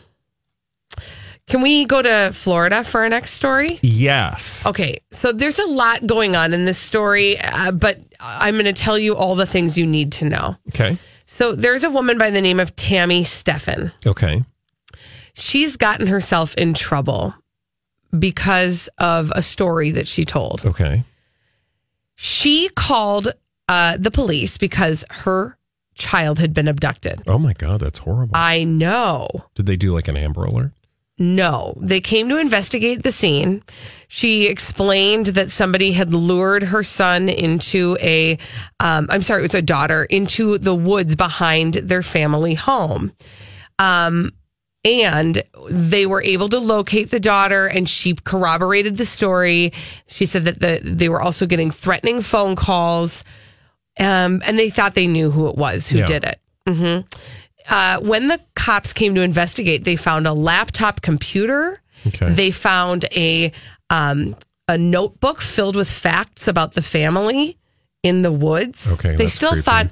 Can 1.47 1.61
we 1.63 1.85
go 1.85 2.03
to 2.03 2.29
Florida 2.31 2.83
for 2.83 3.01
our 3.01 3.09
next 3.09 3.31
story? 3.31 3.79
Yes. 3.81 4.67
Okay, 4.67 4.99
so 5.11 5.31
there's 5.31 5.57
a 5.57 5.65
lot 5.65 6.05
going 6.05 6.35
on 6.35 6.53
in 6.53 6.65
this 6.65 6.77
story, 6.77 7.39
uh, 7.39 7.71
but 7.71 7.97
I'm 8.19 8.53
going 8.53 8.65
to 8.65 8.73
tell 8.73 8.99
you 8.99 9.15
all 9.15 9.33
the 9.33 9.47
things 9.47 9.75
you 9.75 9.87
need 9.87 10.11
to 10.13 10.25
know. 10.25 10.55
Okay. 10.69 10.97
So 11.25 11.53
there's 11.53 11.83
a 11.83 11.89
woman 11.89 12.19
by 12.19 12.29
the 12.29 12.41
name 12.41 12.59
of 12.59 12.75
Tammy 12.75 13.23
Steffen. 13.23 13.91
Okay. 14.05 14.43
She's 15.33 15.75
gotten 15.75 16.05
herself 16.05 16.53
in 16.55 16.75
trouble 16.75 17.33
because 18.17 18.87
of 18.99 19.31
a 19.33 19.41
story 19.41 19.89
that 19.91 20.07
she 20.07 20.25
told. 20.25 20.63
Okay. 20.65 21.03
She 22.15 22.69
called 22.69 23.33
uh, 23.69 23.97
the 23.97 24.11
police 24.11 24.57
because 24.57 25.05
her 25.09 25.57
child 25.93 26.39
had 26.39 26.53
been 26.53 26.67
abducted. 26.67 27.21
Oh 27.27 27.37
my 27.37 27.53
God, 27.53 27.79
that's 27.79 27.99
horrible. 27.99 28.35
I 28.35 28.63
know. 28.63 29.27
Did 29.53 29.67
they 29.67 29.75
do 29.77 29.93
like 29.93 30.07
an 30.07 30.17
Amber 30.17 30.43
Alert? 30.45 30.71
No, 31.21 31.73
they 31.81 31.99
came 31.99 32.29
to 32.29 32.37
investigate 32.37 33.03
the 33.03 33.11
scene. 33.11 33.61
She 34.07 34.47
explained 34.47 35.27
that 35.27 35.51
somebody 35.51 35.91
had 35.91 36.13
lured 36.13 36.63
her 36.63 36.81
son 36.81 37.27
into 37.27 37.97
a, 37.99 38.37
um, 38.79 39.07
I'm 39.09 39.21
sorry, 39.21 39.41
it 39.41 39.43
was 39.43 39.55
a 39.55 39.61
daughter, 39.61 40.05
into 40.05 40.57
the 40.57 40.73
woods 40.73 41.17
behind 41.17 41.73
their 41.75 42.01
family 42.01 42.53
home. 42.53 43.11
Um, 43.77 44.31
and 44.85 45.43
they 45.69 46.05
were 46.05 46.23
able 46.23 46.47
to 46.49 46.59
locate 46.59 47.11
the 47.11 47.19
daughter 47.19 47.67
and 47.67 47.87
she 47.87 48.15
corroborated 48.15 48.95
the 48.95 49.05
story. 49.05 49.73
She 50.07 50.25
said 50.25 50.45
that 50.45 50.59
the, 50.59 50.79
they 50.81 51.09
were 51.09 51.21
also 51.21 51.45
getting 51.45 51.69
threatening 51.69 52.21
phone 52.21 52.55
calls. 52.55 53.25
Um, 53.99 54.41
and 54.45 54.57
they 54.57 54.69
thought 54.69 54.95
they 54.95 55.07
knew 55.07 55.29
who 55.29 55.49
it 55.49 55.55
was 55.55 55.89
who 55.89 55.99
Yeah. 55.99 56.05
did 56.05 56.23
it. 56.23 56.39
hmm 56.67 56.99
Uh, 57.67 57.99
when 57.99 58.27
the 58.29 58.39
cops 58.55 58.93
came 58.93 59.13
to 59.13 59.21
investigate, 59.21 59.83
they 59.83 59.95
found 59.95 60.25
a 60.25 60.33
laptop 60.33 61.01
computer. 61.01 61.79
Okay. 62.07 62.29
They 62.31 62.49
found 62.51 63.05
a 63.15 63.51
um, 63.91 64.35
a 64.67 64.77
notebook 64.77 65.41
filled 65.41 65.75
with 65.75 65.89
facts 65.89 66.47
about 66.47 66.73
the 66.73 66.81
family 66.81 67.57
in 68.03 68.21
the 68.23 68.31
woods. 68.31 68.91
Okay, 68.93 69.15
they 69.15 69.27
still 69.27 69.49
creepy. 69.51 69.63
thought, 69.63 69.87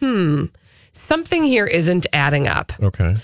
hmm, 0.00 0.44
something 0.92 1.44
here 1.44 1.66
isn't 1.66 2.06
adding 2.12 2.48
up. 2.48 2.72
Okay. 2.82 3.14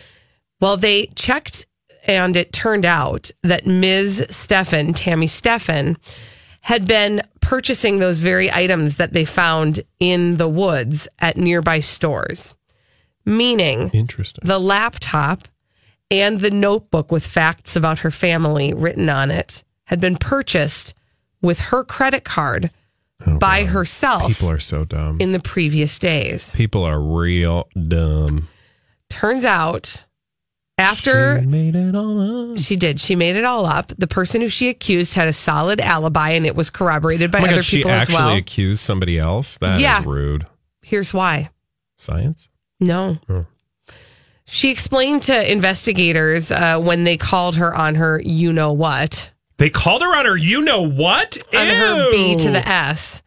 Well, 0.60 0.76
they 0.76 1.06
checked, 1.14 1.66
and 2.06 2.36
it 2.36 2.52
turned 2.52 2.84
out 2.86 3.30
that 3.42 3.66
Ms. 3.66 4.26
Steffen, 4.30 4.92
Tammy 4.94 5.26
Steffen, 5.26 5.96
had 6.68 6.86
been 6.86 7.22
purchasing 7.40 7.98
those 7.98 8.18
very 8.18 8.52
items 8.52 8.96
that 8.96 9.14
they 9.14 9.24
found 9.24 9.80
in 10.00 10.36
the 10.36 10.46
woods 10.46 11.08
at 11.18 11.38
nearby 11.38 11.80
stores. 11.80 12.54
Meaning, 13.24 13.88
Interesting. 13.94 14.46
the 14.46 14.58
laptop 14.58 15.48
and 16.10 16.42
the 16.42 16.50
notebook 16.50 17.10
with 17.10 17.26
facts 17.26 17.74
about 17.74 18.00
her 18.00 18.10
family 18.10 18.74
written 18.74 19.08
on 19.08 19.30
it 19.30 19.64
had 19.84 19.98
been 19.98 20.16
purchased 20.18 20.92
with 21.40 21.58
her 21.58 21.84
credit 21.84 22.24
card 22.24 22.70
oh, 23.26 23.38
by 23.38 23.64
herself 23.64 24.24
Oh, 24.24 24.28
People 24.28 24.50
are 24.50 24.58
so 24.58 24.84
dumb. 24.84 25.16
in 25.20 25.32
the 25.32 25.40
previous 25.40 25.98
days. 25.98 26.54
People 26.54 26.84
are 26.84 27.00
real 27.00 27.66
dumb. 27.88 28.46
Turns 29.08 29.46
out, 29.46 30.04
after 30.78 31.40
She 31.40 31.46
made 31.46 31.74
it 31.74 31.94
all 31.94 32.52
up. 32.52 32.58
She 32.58 32.76
did. 32.76 33.00
She 33.00 33.16
made 33.16 33.36
it 33.36 33.44
all 33.44 33.66
up. 33.66 33.88
The 33.98 34.06
person 34.06 34.40
who 34.40 34.48
she 34.48 34.68
accused 34.68 35.14
had 35.14 35.28
a 35.28 35.32
solid 35.32 35.80
alibi, 35.80 36.30
and 36.30 36.46
it 36.46 36.54
was 36.56 36.70
corroborated 36.70 37.30
by 37.30 37.40
oh 37.40 37.44
other 37.44 37.54
God, 37.56 37.64
she 37.64 37.76
people 37.78 37.90
as 37.90 38.02
actually 38.02 38.16
well. 38.16 38.36
accused 38.36 38.80
somebody 38.80 39.18
else? 39.18 39.58
That 39.58 39.74
is 39.74 39.80
Yeah. 39.80 40.02
rude. 40.06 40.46
Here's 40.82 41.12
why. 41.12 41.50
Science? 41.98 42.48
No. 42.80 43.18
Oh. 43.28 43.44
She 44.46 44.70
explained 44.70 45.24
to 45.24 45.52
investigators 45.52 46.50
uh, 46.50 46.80
when 46.80 47.04
they 47.04 47.16
called 47.18 47.56
her 47.56 47.74
on 47.74 47.96
her 47.96 48.20
you 48.24 48.52
know 48.52 48.72
what, 48.72 49.30
They 49.58 49.68
called 49.68 50.00
her 50.02 50.16
on 50.16 50.24
her 50.24 50.36
you 50.36 50.62
know 50.62 50.88
what? 50.88 51.36
on 51.54 51.66
her 51.66 52.10
B 52.12 52.36
to 52.36 52.50
the 52.50 52.66
S. 52.66 53.22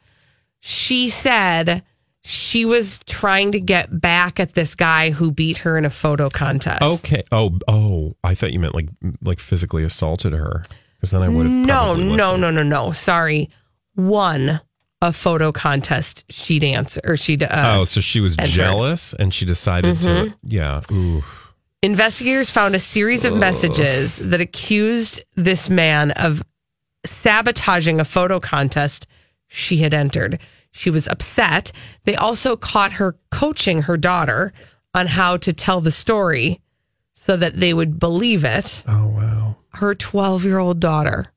She 0.62 1.10
said 1.10 1.84
she 2.24 2.66
was 2.66 3.00
trying 3.08 3.52
to 3.54 3.60
get 3.60 4.00
back 4.00 4.40
at 4.40 4.54
this 4.54 4.76
guy 4.76 5.10
who 5.10 5.32
beat 5.32 5.60
her 5.60 5.78
in 5.78 5.86
a 5.86 5.90
photo 5.90 6.30
contest. 6.30 6.82
Okay. 6.82 7.24
Oh, 7.32 7.58
oh. 7.68 8.16
I 8.24 8.36
thought 8.36 8.52
you 8.54 8.60
meant 8.60 8.76
like 8.76 8.90
like 9.24 9.40
physically 9.40 9.84
assaulted 9.84 10.34
her. 10.34 10.64
Because 10.96 11.12
then 11.12 11.24
I 11.24 11.30
would 11.30 11.46
have. 11.48 11.66
No, 11.66 11.96
no, 11.96 12.36
no, 12.36 12.52
no, 12.52 12.62
no. 12.64 12.92
Sorry. 12.92 13.50
Won 13.96 14.62
a 15.02 15.12
photo 15.12 15.52
contest. 15.52 16.26
She'd 16.32 16.64
answer 16.64 17.02
or 17.04 17.18
she'd. 17.18 17.42
Uh, 17.42 17.78
Oh, 17.80 17.84
so 17.86 18.02
she 18.02 18.20
was 18.20 18.38
entered. 18.38 18.52
jealous 18.54 19.14
and 19.16 19.34
she 19.34 19.46
decided 19.46 20.00
to. 20.02 20.08
Mhm. 20.08 20.36
Yeah. 20.44 20.82
Ooh. 20.92 21.24
Investigators 21.82 22.52
found 22.52 22.76
a 22.76 22.80
series 22.80 23.26
of 23.26 23.36
messages 23.36 24.18
that 24.18 24.40
accused 24.40 25.24
this 25.36 25.68
man 25.72 26.12
of 26.12 26.44
sabotaging 27.06 28.00
a 28.00 28.06
photo 28.06 28.40
contest 28.40 29.08
she 29.48 29.78
had 29.78 29.94
entered. 29.94 30.40
She 30.72 30.90
was 30.90 31.08
upset. 31.08 31.72
They 32.06 32.16
also 32.16 32.56
caught 32.56 32.94
her 32.94 33.16
coaching 33.30 33.84
her 33.84 33.98
daughter 33.98 34.54
on 34.94 35.08
how 35.08 35.38
to 35.38 35.54
tell 35.54 35.82
the 35.82 35.92
story 35.92 36.62
so 37.14 37.38
that 37.38 37.60
they 37.60 37.74
would 37.74 38.00
believe 38.00 38.44
it. 38.46 38.84
Oh 38.88 39.08
wow. 39.08 39.58
Her 39.74 39.94
12 39.96 40.44
year 40.46 40.60
old 40.60 40.80
daughter 40.80 41.28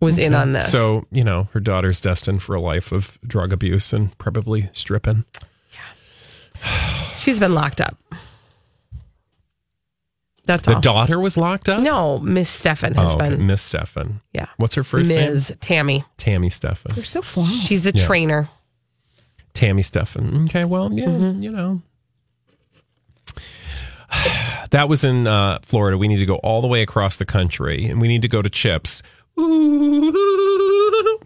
was 0.00 0.18
in 0.18 0.34
on 0.34 0.52
this. 0.52 0.70
So, 0.70 1.06
you 1.10 1.24
know, 1.24 1.48
her 1.52 1.60
daughter's 1.60 2.00
destined 2.00 2.42
for 2.42 2.54
a 2.54 2.60
life 2.60 2.92
of 2.92 3.18
drug 3.26 3.52
abuse 3.52 3.92
and 3.92 4.16
probably 4.18 4.68
stripping. 4.72 5.24
she's 7.18 7.40
been 7.40 7.54
locked 7.54 7.80
up. 7.80 7.96
That's 10.44 10.64
The 10.66 10.74
all. 10.76 10.80
daughter 10.80 11.18
was 11.18 11.36
locked 11.36 11.68
up? 11.68 11.82
No, 11.82 12.18
Miss 12.18 12.48
Stefan 12.48 12.94
has 12.94 13.14
oh, 13.14 13.16
okay. 13.16 13.30
been. 13.30 13.46
Miss 13.48 13.62
Stefan. 13.62 14.20
Yeah. 14.32 14.46
What's 14.58 14.76
her 14.76 14.84
first 14.84 15.10
name? 15.12 15.32
Ms. 15.32 15.56
Tammy. 15.60 16.04
Tammy 16.18 16.50
Stefan. 16.50 16.92
They're 16.94 17.04
so 17.04 17.20
formal. 17.22 17.50
She's 17.52 17.84
a 17.86 17.90
Yeah. 17.92 18.06
trainer. 18.06 18.48
Tammy 19.56 19.82
Stefan. 19.82 20.44
Okay, 20.44 20.64
well, 20.64 20.92
yeah, 20.92 21.06
Mm-hmm. 21.06 21.42
you 21.42 21.50
know. 21.50 21.82
That 24.70 24.88
was 24.88 25.04
in 25.04 25.26
uh, 25.28 25.60
Florida. 25.62 25.96
We 25.96 26.08
need 26.08 26.18
to 26.18 26.26
go 26.26 26.36
all 26.36 26.60
the 26.60 26.66
way 26.66 26.82
across 26.82 27.16
the 27.18 27.24
country 27.24 27.86
and 27.86 28.00
we 28.00 28.08
need 28.08 28.22
to 28.22 28.28
go 28.28 28.42
to 28.42 28.50
Chips. 28.50 29.00
Do 29.36 29.42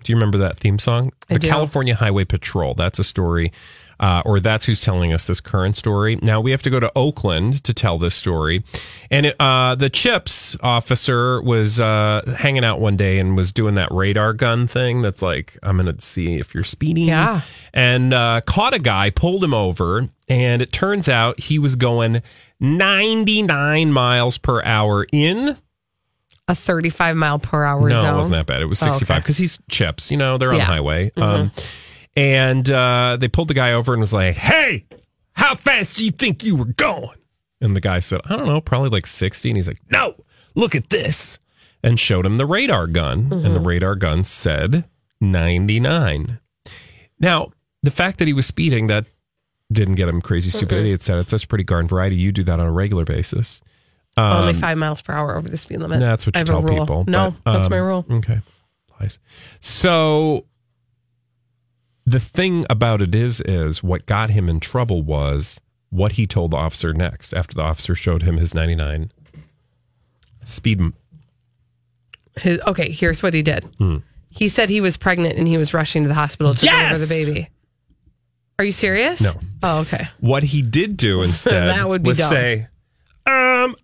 you 0.07 0.15
remember 0.17 0.39
that 0.39 0.59
theme 0.59 0.79
song? 0.79 1.13
I 1.31 1.35
the 1.35 1.41
do. 1.41 1.49
California 1.49 1.95
Highway 1.95 2.25
Patrol. 2.27 2.75
That's 2.75 2.99
a 2.99 3.05
story, 3.05 3.51
uh, 4.01 4.23
or 4.25 4.41
that's 4.41 4.65
who's 4.65 4.81
telling 4.81 5.13
us 5.13 5.27
this 5.27 5.41
current 5.41 5.77
story. 5.77 6.17
Now 6.23 6.41
we 6.41 6.51
have 6.51 6.63
to 6.63 6.71
go 6.71 6.81
to 6.81 6.91
Oakland 6.97 7.63
to 7.65 7.73
tell 7.75 7.99
this 7.99 8.15
story. 8.15 8.65
And 9.11 9.27
it, 9.27 9.37
uh, 9.39 9.75
the 9.75 9.91
CHIPS 9.91 10.57
officer 10.63 11.41
was 11.43 11.79
uh, 11.79 12.23
hanging 12.39 12.65
out 12.65 12.81
one 12.81 12.97
day 12.97 13.19
and 13.19 13.37
was 13.37 13.53
doing 13.53 13.75
that 13.75 13.93
radar 13.93 14.33
gun 14.33 14.67
thing 14.67 15.03
that's 15.03 15.21
like, 15.21 15.59
I'm 15.63 15.77
going 15.77 15.95
to 15.95 16.01
see 16.03 16.37
if 16.41 16.55
you're 16.55 16.65
speeding. 16.65 17.09
Yeah. 17.09 17.43
And 17.75 18.15
uh, 18.15 18.41
caught 18.47 18.73
a 18.75 18.79
guy, 18.79 19.11
pulled 19.11 19.45
him 19.45 19.53
over, 19.55 20.09
and 20.29 20.63
it 20.63 20.73
turns 20.73 21.09
out 21.09 21.39
he 21.39 21.59
was 21.59 21.77
going 21.77 22.23
99 22.61 23.93
miles 23.93 24.39
per 24.39 24.63
hour 24.63 25.07
in 25.13 25.57
A 26.49 26.55
35 26.55 27.17
mile 27.17 27.39
per 27.39 27.65
hour 27.65 27.89
no, 27.89 28.01
zone. 28.03 28.15
it 28.15 28.17
wasn't 28.17 28.33
that 28.37 28.47
bad. 28.47 28.63
It 28.63 28.67
was 28.67 28.83
Oh, 28.83 28.87
65 28.87 29.15
okay. 29.15 29.21
because 29.23 29.37
he's 29.37 29.59
chips, 29.71 30.11
you 30.11 30.17
know, 30.17 30.39
they're 30.39 30.51
on 30.51 30.57
Yeah. 30.57 30.65
the 30.65 30.73
highway. 30.73 31.11
Mhm. 31.17 31.23
Um, 31.23 31.53
and 32.17 32.69
uh, 32.71 33.17
they 33.21 33.29
pulled 33.29 33.49
the 33.49 33.55
guy 33.55 33.73
over 33.73 33.93
and 33.93 34.01
was 34.01 34.13
like, 34.13 34.35
hey, 34.37 34.87
how 35.33 35.55
fast 35.55 35.97
do 35.99 36.05
you 36.05 36.11
think 36.11 36.45
you 36.45 36.57
were 36.57 36.65
going? 36.67 37.17
And 37.61 37.77
the 37.77 37.81
guy 37.81 38.01
said, 38.01 38.21
I 38.25 38.37
don't 38.37 38.47
know, 38.47 38.61
probably 38.61 38.89
like 38.91 39.07
60. 39.07 39.51
And 39.51 39.57
he's 39.57 39.69
like, 39.69 39.81
no, 39.91 40.15
look 40.55 40.75
at 40.75 40.91
this. 40.91 41.39
And 41.83 41.99
showed 42.01 42.27
him 42.27 42.37
the 42.39 42.47
radar 42.47 42.87
gun. 42.87 43.29
And 43.33 43.45
the 43.55 43.61
Mhm. 43.61 43.67
radar 43.67 43.95
gun 43.97 44.25
said 44.25 44.85
99. 45.21 46.39
Now, 47.19 47.51
the 47.83 47.91
fact 47.91 48.19
that 48.19 48.27
he 48.29 48.35
was 48.35 48.47
speeding, 48.47 48.87
that 48.89 49.07
didn't 49.73 49.95
get 49.95 50.09
him 50.09 50.21
crazy 50.21 50.51
stupid 50.51 50.75
Mm-mm. 50.77 50.81
idiot 50.81 51.03
status. 51.03 51.27
That's 51.27 51.45
pretty 51.45 51.65
garden 51.65 51.89
variety. 51.89 52.17
You 52.17 52.33
do 52.33 52.43
that 52.45 52.59
on 52.61 52.67
a 52.67 52.73
regular 52.73 53.05
basis. 53.05 53.61
Only 54.17 54.51
Um, 54.51 54.55
five 54.57 54.77
miles 54.77 55.01
per 55.01 55.13
hour 55.15 55.37
over 55.37 55.49
the 55.49 55.57
speed 55.57 55.79
limit. 55.79 56.01
that's 56.01 56.27
what 56.27 56.37
I 56.37 56.41
you 56.41 56.45
tell 56.47 56.63
people. 56.63 57.05
No, 57.07 57.35
but, 57.45 57.53
that's 57.53 57.71
my 57.71 57.79
um, 57.79 57.87
rule. 57.87 58.07
Okay. 58.11 58.41
Lies. 59.01 59.19
So 59.61 60.45
the 62.11 62.21
thing 62.21 62.67
about 62.69 63.01
it 63.01 63.15
is, 63.15 63.41
is 63.43 63.83
what 63.83 64.07
got 64.07 64.31
him 64.31 64.49
in 64.49 64.61
trouble 64.61 65.03
was 65.03 65.61
what 65.91 66.13
he 66.13 66.27
told 66.27 66.51
the 66.53 66.57
officer 66.57 66.93
next 66.93 67.33
after 67.35 67.55
the 67.55 67.63
officer 67.63 67.95
showed 67.95 68.23
him 68.23 68.37
his 68.37 68.55
99 68.55 69.13
speed. 70.45 70.81
His, 72.37 72.61
okay, 72.67 72.91
here's 72.91 73.23
what 73.23 73.35
he 73.35 73.43
did. 73.43 73.65
Hmm. 73.79 73.99
He 74.29 74.49
said 74.49 74.71
he 74.71 74.81
was 74.81 74.97
pregnant 74.97 75.37
and 75.39 75.47
he 75.47 75.59
was 75.59 75.75
rushing 75.75 76.03
to 76.03 76.09
the 76.09 76.15
hospital 76.15 76.55
to 76.55 76.67
deliver 76.67 76.99
the 76.99 77.07
baby. 77.07 77.49
Are 78.59 78.65
you 78.65 78.73
serious? 78.73 79.23
No. 79.23 79.33
Oh, 79.63 79.81
okay. 79.81 80.09
What 80.21 80.43
he 80.43 80.63
did 80.63 80.97
do 80.97 81.23
instead 81.25 81.69
That 81.69 81.89
would 81.89 82.03
be 82.03 82.09
was 82.09 82.19
dumb. 82.19 82.31
say, 82.31 82.69
um, 83.27 83.75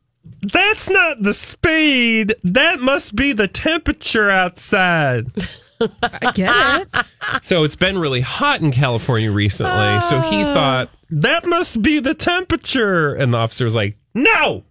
that's 0.43 0.89
not 0.91 1.23
the 1.23 1.35
speed. 1.35 2.35
That 2.45 2.81
must 2.81 3.17
be 3.17 3.33
the 3.33 3.49
temperature 3.49 4.31
outside. 4.31 5.27
I 5.81 6.33
get 6.33 6.89
it. 6.95 7.07
So 7.43 7.65
it's 7.65 7.77
been 7.77 7.99
really 7.99 8.21
hot 8.21 8.61
in 8.61 8.73
California 8.73 9.31
recently. 9.31 10.01
So 10.03 10.21
he 10.21 10.43
ah. 10.43 10.55
thought 10.55 10.91
that 11.11 11.47
must 11.47 11.83
be 11.83 12.01
the 12.01 12.15
temperature. 12.15 13.15
And 13.15 13.35
the 13.35 13.39
officer 13.39 13.65
was 13.65 13.75
like, 13.75 13.97
no, 14.15 14.65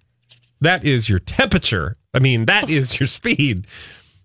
that 0.61 0.83
is 0.83 1.09
your 1.09 1.19
temperature. 1.19 1.97
I 2.13 2.19
mean, 2.19 2.45
that 2.45 2.69
is 2.69 2.99
your 2.99 3.07
speed. 3.07 3.67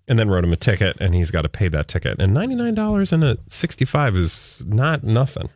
And 0.09 0.19
then 0.19 0.29
wrote 0.29 0.43
him 0.43 0.53
a 0.53 0.57
ticket 0.57 0.97
and 0.99 1.15
he's 1.15 1.31
got 1.31 1.43
to 1.43 1.49
pay 1.49 1.69
that 1.69 1.87
ticket. 1.87 2.21
And 2.21 2.37
$99 2.37 3.13
and 3.13 3.23
a 3.23 3.39
65 3.49 4.17
is 4.17 4.65
not 4.67 5.05
nothing. 5.05 5.51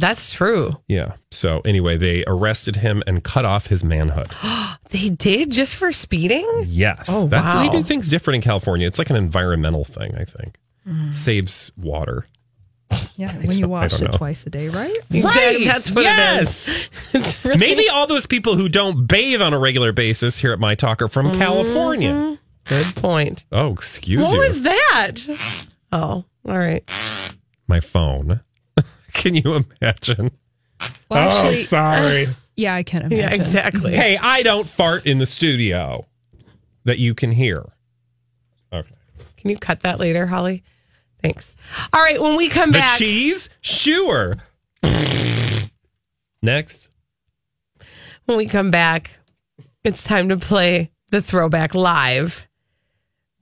That's 0.00 0.32
true. 0.32 0.72
Yeah. 0.88 1.16
So 1.30 1.60
anyway, 1.64 1.96
they 1.98 2.24
arrested 2.26 2.76
him 2.76 3.02
and 3.06 3.22
cut 3.22 3.44
off 3.44 3.66
his 3.68 3.84
manhood. 3.84 4.28
They 4.90 5.08
did 5.08 5.52
just 5.52 5.76
for 5.76 5.92
speeding? 5.92 6.64
Yes. 6.66 7.06
Oh, 7.08 7.26
That's 7.28 7.54
wow. 7.54 7.62
they 7.62 7.68
do 7.68 7.84
things 7.84 8.10
different 8.10 8.34
in 8.36 8.42
California. 8.42 8.88
It's 8.88 8.98
like 8.98 9.08
an 9.08 9.14
environmental 9.14 9.84
thing, 9.84 10.16
I 10.16 10.24
think. 10.24 10.58
Mm. 10.84 11.14
Saves 11.14 11.70
water. 11.76 12.26
Yeah, 13.16 13.32
when 13.44 13.56
you 13.56 13.68
wash 13.68 14.02
it 14.02 14.10
know. 14.10 14.16
twice 14.18 14.44
a 14.46 14.50
day, 14.50 14.68
right? 14.68 14.96
Exactly. 15.12 15.64
That's 15.64 15.92
what 15.92 16.02
yes. 16.02 16.68
it 16.68 16.72
is. 16.72 16.90
It's 17.14 17.44
really- 17.44 17.58
Maybe 17.58 17.88
all 17.88 18.08
those 18.08 18.26
people 18.26 18.56
who 18.56 18.68
don't 18.68 19.06
bathe 19.06 19.40
on 19.40 19.54
a 19.54 19.60
regular 19.60 19.92
basis 19.92 20.38
here 20.38 20.52
at 20.52 20.58
My 20.58 20.74
Talk 20.74 21.02
are 21.02 21.08
from 21.08 21.38
California. 21.38 22.36
Good 22.64 22.86
point. 22.96 23.44
Oh, 23.52 23.72
excuse 23.72 24.18
me. 24.18 24.24
What 24.24 24.32
you. 24.32 24.38
was 24.40 24.62
that? 24.62 25.14
Oh, 25.92 26.24
all 26.48 26.58
right. 26.58 26.82
My 27.68 27.78
phone. 27.78 28.40
Can 29.14 29.34
you 29.34 29.64
imagine? 29.80 30.30
Well, 31.10 31.28
oh, 31.28 31.30
actually- 31.46 31.60
oh, 31.60 31.62
sorry. 31.64 32.26
Yeah, 32.56 32.74
I 32.74 32.82
can 32.82 33.00
imagine. 33.04 33.18
Yeah, 33.18 33.32
exactly. 33.32 33.94
hey, 33.94 34.18
I 34.18 34.42
don't 34.42 34.68
fart 34.68 35.06
in 35.06 35.18
the 35.18 35.24
studio 35.24 36.06
that 36.84 36.98
you 36.98 37.14
can 37.14 37.32
hear. 37.32 37.64
Okay. 38.70 38.94
Can 39.38 39.48
you 39.48 39.56
cut 39.56 39.80
that 39.80 39.98
later, 39.98 40.26
Holly? 40.26 40.62
Thanks. 41.22 41.54
All 41.90 42.02
right, 42.02 42.20
when 42.20 42.36
we 42.36 42.50
come 42.50 42.72
The 42.72 42.80
back. 42.80 42.98
cheese? 42.98 43.48
Sure. 43.62 44.34
Next. 46.42 46.88
when 48.26 48.36
we 48.36 48.44
come 48.46 48.70
back, 48.70 49.12
it's 49.84 50.04
time 50.04 50.28
to 50.28 50.36
play 50.36 50.90
the 51.10 51.22
throwback 51.22 51.74
live. 51.74 52.46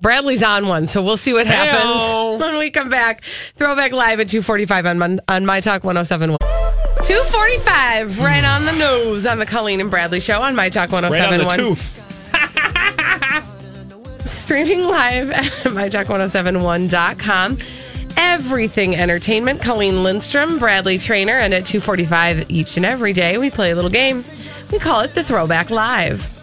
Bradley's 0.00 0.42
on 0.44 0.68
one, 0.68 0.87
so 0.87 1.02
we'll 1.02 1.16
see 1.16 1.32
what 1.32 1.46
happens 1.48 2.00
Hey-o. 2.00 2.37
when 2.40 2.56
we 2.58 2.70
come 2.70 2.88
back. 2.88 3.22
Throwback 3.56 3.90
live 3.92 4.20
at 4.20 4.28
245 4.28 4.87
on, 4.87 4.98
Mon- 4.98 5.20
on 5.28 5.44
My 5.44 5.61
Talk 5.61 5.82
1071. 5.82 6.38
245, 7.04 8.20
right 8.20 8.44
on 8.44 8.64
the 8.64 8.72
nose 8.72 9.26
on 9.26 9.38
the 9.38 9.46
Colleen 9.46 9.80
and 9.80 9.90
Bradley 9.90 10.20
show 10.20 10.40
on 10.42 10.54
My 10.54 10.68
Talk 10.68 10.90
Right 10.92 11.04
on 11.04 11.11
the 11.11 11.44
1071. 11.44 11.58
tooth. 11.58 12.04
Streaming 14.28 14.84
live 14.84 15.30
at 15.30 15.44
mytalk1071.com. 15.64 17.58
Everything 18.16 18.94
Entertainment, 18.96 19.61
Colleen 19.62 20.02
Lindstrom, 20.04 20.58
Bradley 20.58 20.98
Traynor, 20.98 21.38
and 21.38 21.52
at 21.54 21.66
245 21.66 22.50
each 22.50 22.76
and 22.76 22.84
every 22.87 23.12
day, 23.12 23.37
we 23.38 23.50
play 23.50 23.70
a 23.72 23.74
little 23.74 23.90
game. 23.90 24.24
We 24.72 24.78
call 24.78 25.00
it 25.00 25.14
the 25.14 25.22
Throwback 25.24 25.70
Live. 25.70 26.38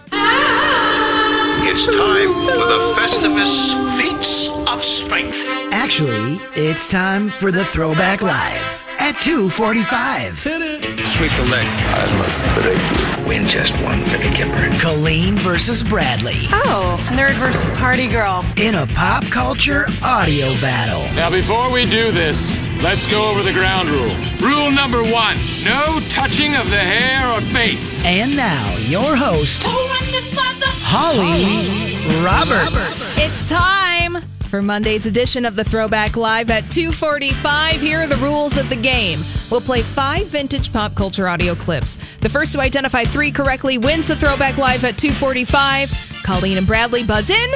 It's 1.68 1.86
time 1.88 2.30
for 2.46 2.68
the 2.68 2.94
Festivus 2.96 3.98
Feats 4.00 4.50
of 4.70 4.84
Strength. 4.84 5.36
Actually, 5.74 6.40
it's 6.56 6.88
time 6.88 7.30
for 7.30 7.52
the 7.52 7.66
Throwback 7.66 8.22
Live 8.22 8.86
at 9.00 9.14
245. 9.22 10.44
Hit 10.44 10.62
it. 10.62 11.08
Sweep 11.08 11.32
the 11.36 11.44
leg. 11.46 11.66
I 11.68 12.18
must 12.18 12.44
predict. 12.54 13.28
Win 13.28 13.46
just 13.48 13.74
one 13.84 14.04
for 14.06 14.18
the 14.18 14.26
Gipper. 14.30 14.80
Colleen 14.80 15.36
versus 15.38 15.82
Bradley 15.84 16.44
Oh, 16.52 16.98
nerd 17.12 17.34
versus 17.34 17.70
party 17.72 18.08
girl. 18.08 18.46
in 18.58 18.76
a 18.76 18.88
pop 18.88 19.24
culture 19.26 19.86
audio 20.04 20.54
battle. 20.62 21.02
Now, 21.16 21.30
before 21.30 21.72
we 21.72 21.86
do 21.86 22.12
this, 22.12 22.56
let's 22.82 23.06
go 23.08 23.30
over 23.30 23.44
the 23.44 23.54
ground 23.54 23.90
rules. 23.90 24.34
Rule 24.42 24.72
number 24.72 25.04
one 25.04 25.38
no 25.64 26.00
touching 26.10 26.56
of 26.56 26.70
the 26.70 26.78
hair 26.78 27.30
or 27.32 27.42
face. 27.42 28.04
And 28.06 28.36
now, 28.36 28.76
your 28.78 29.16
host, 29.16 29.64
Holly 30.84 32.24
Roberts. 32.24 33.18
It's 33.18 33.50
time 33.50 34.22
for 34.48 34.62
Monday's 34.62 35.06
edition 35.06 35.44
of 35.46 35.56
the 35.56 35.64
Throwback 35.64 36.16
Live 36.16 36.50
at 36.50 36.64
2:45. 36.66 37.82
Here 37.82 38.02
are 38.02 38.08
the 38.08 38.18
rules 38.18 38.58
of 38.58 38.70
the 38.70 38.76
game. 38.76 39.20
We'll 39.50 39.62
play 39.62 39.82
5 39.82 40.28
vintage 40.28 40.72
pop 40.72 40.96
culture 40.96 41.28
audio 41.28 41.56
clips. 41.56 41.98
The 42.22 42.30
first 42.30 42.54
to 42.54 42.62
identify 42.62 43.04
3 43.06 43.32
correctly 43.32 43.78
wins 43.78 44.08
the 44.08 44.16
Throwback 44.16 44.58
Live 44.58 44.86
at 44.86 44.98
2:45. 44.98 45.92
Colleen 46.24 46.58
and 46.58 46.68
Bradley 46.68 47.04
buzz 47.04 47.30
in 47.30 47.50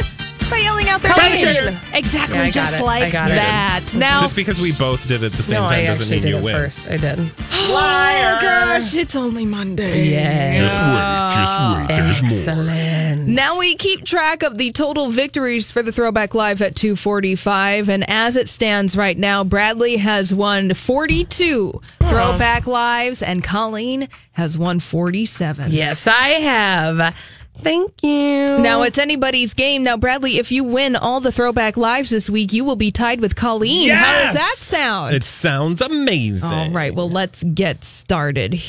by 0.49 0.57
yelling 0.57 0.89
out 0.89 1.01
their 1.01 1.11
Colleen. 1.13 1.43
names. 1.45 1.77
Exactly 1.93 2.35
Yeah, 2.37 2.49
just 2.49 2.79
it. 2.79 2.83
Like 2.83 3.11
got 3.13 3.31
it. 3.31 3.35
that. 3.35 3.95
Now 3.97 4.21
Just 4.21 4.35
because 4.35 4.59
we 4.59 4.71
both 4.71 5.07
did 5.07 5.23
it 5.23 5.27
at 5.27 5.37
the 5.37 5.43
same 5.43 5.61
no, 5.61 5.69
time 5.69 5.83
I 5.83 5.85
doesn't 5.87 6.09
mean 6.09 6.21
did 6.21 6.29
you 6.29 6.37
it 6.37 6.43
win. 6.43 6.55
first. 6.55 6.87
I 6.89 6.97
did. 6.97 7.19
Oh 7.71 8.37
gosh, 8.41 8.95
it's 8.95 9.15
only 9.15 9.45
Monday. 9.45 10.09
Yeah. 10.09 10.57
Just 10.57 10.79
wait, 10.79 11.35
just 11.35 12.21
wait. 12.23 12.33
There's 12.33 12.57
more. 12.57 13.25
Now 13.25 13.59
we 13.59 13.75
keep 13.75 14.05
track 14.05 14.43
of 14.43 14.57
the 14.57 14.71
total 14.71 15.09
victories 15.09 15.69
for 15.71 15.81
the 15.83 15.91
Throwback 15.91 16.33
Live 16.33 16.61
at 16.61 16.75
245. 16.75 17.89
And 17.89 18.09
as 18.09 18.35
it 18.35 18.49
stands 18.49 18.97
right 18.97 19.17
now, 19.17 19.43
Bradley 19.43 19.97
has 19.97 20.33
won 20.33 20.73
42 20.73 21.79
Throwback 22.01 22.65
Lives 22.67 23.21
and 23.21 23.43
Colleen 23.43 24.07
has 24.33 24.57
won 24.57 24.79
47. 24.79 25.71
Yes, 25.71 26.07
I 26.07 26.29
have. 26.29 27.15
Thank 27.61 28.03
you. 28.03 28.57
Now 28.59 28.83
it's 28.83 28.97
anybody's 28.97 29.53
game. 29.53 29.83
Now, 29.83 29.97
Bradley, 29.97 30.37
if 30.37 30.51
you 30.51 30.63
win 30.63 30.95
all 30.95 31.19
the 31.19 31.31
Throwback 31.31 31.75
Lives 31.77 32.09
this 32.09 32.29
week, 32.29 32.53
you 32.53 32.63
will 32.63 32.75
be 32.75 32.91
tied 32.91 33.19
with 33.21 33.35
Colleen. 33.35 33.89
How 33.89 34.23
does 34.23 34.33
that 34.33 34.55
sound? 34.57 35.13
It 35.15 35.23
sounds 35.23 35.81
amazing. 35.81 36.49
All 36.49 36.71
right, 36.71 36.95
well, 36.95 37.09
let's 37.09 37.43
get 37.43 37.83
started. 37.83 38.61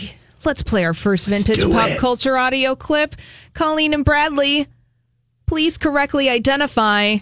Let's 0.45 0.63
play 0.63 0.85
our 0.85 0.95
first 0.95 1.27
vintage 1.27 1.61
pop 1.61 1.91
it. 1.91 1.99
culture 1.99 2.37
audio 2.37 2.75
clip. 2.75 3.15
Colleen 3.55 3.95
and 3.95 4.05
Bradley, 4.05 4.67
please 5.47 5.79
correctly 5.79 6.29
identify 6.29 7.19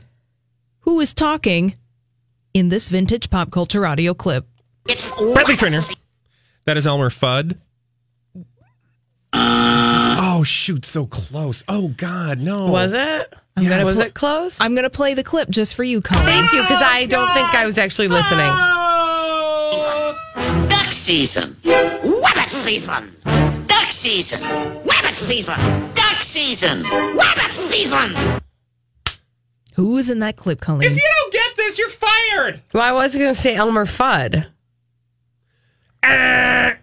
who 0.81 1.00
is 1.00 1.12
talking 1.12 1.74
in 2.54 2.68
this 2.68 2.88
vintage 2.88 3.28
pop 3.28 3.50
culture 3.50 3.85
audio 3.85 4.14
clip. 4.14 4.46
Bradley 4.85 5.57
Traynor. 5.57 5.85
That 6.64 6.76
is 6.76 6.87
Elmer 6.87 7.11
Fudd. 7.11 7.59
Uh, 9.33 9.88
Oh 10.38 10.44
shoot, 10.44 10.87
so 10.87 11.05
close. 11.05 11.64
Oh 11.66 11.88
God, 11.88 12.38
no. 12.38 12.66
Was 12.66 12.92
it? 12.92 13.35
I'm 13.57 13.68
gonna 13.68 13.85
was 13.85 13.96
pl- 13.96 14.05
it 14.05 14.14
close? 14.14 14.61
I'm 14.61 14.77
gonna 14.77 14.88
play 14.88 15.14
the 15.14 15.24
clip 15.24 15.48
just 15.48 15.74
for 15.74 15.83
you, 15.83 16.01
Colleen. 16.01 16.27
Thank 16.27 16.53
you, 16.53 16.62
because 16.62 16.81
I 16.81 17.07
don't 17.07 17.35
think 17.35 17.53
I 17.55 17.66
was 17.66 17.77
actually 17.77 18.07
listening. 18.07 18.46
Duck 20.68 20.92
season. 20.92 21.57
Wabbit 21.64 22.64
season. 22.64 23.16
Duck 23.66 23.90
season. 24.01 24.40
Wabbit 24.85 25.27
season. 25.27 25.94
Duck 25.96 26.22
season. 26.22 26.85
Wabbit 26.85 27.72
season. 27.72 28.40
Who 29.74 29.96
is 29.96 30.09
in 30.09 30.20
that 30.20 30.37
clip, 30.37 30.61
Colleen? 30.61 30.88
If 30.88 30.96
you 30.96 31.09
don't 31.20 31.33
get 31.33 31.57
this, 31.57 31.81
you're 31.81 31.88
fired. 31.88 32.62
Well, 32.72 32.85
I 32.85 32.92
was 32.92 33.16
going 33.16 33.27
to 33.27 33.35
say 33.35 33.57
Elmer 33.57 33.87
Fudd. 33.87 34.46
Uh, 36.01 36.78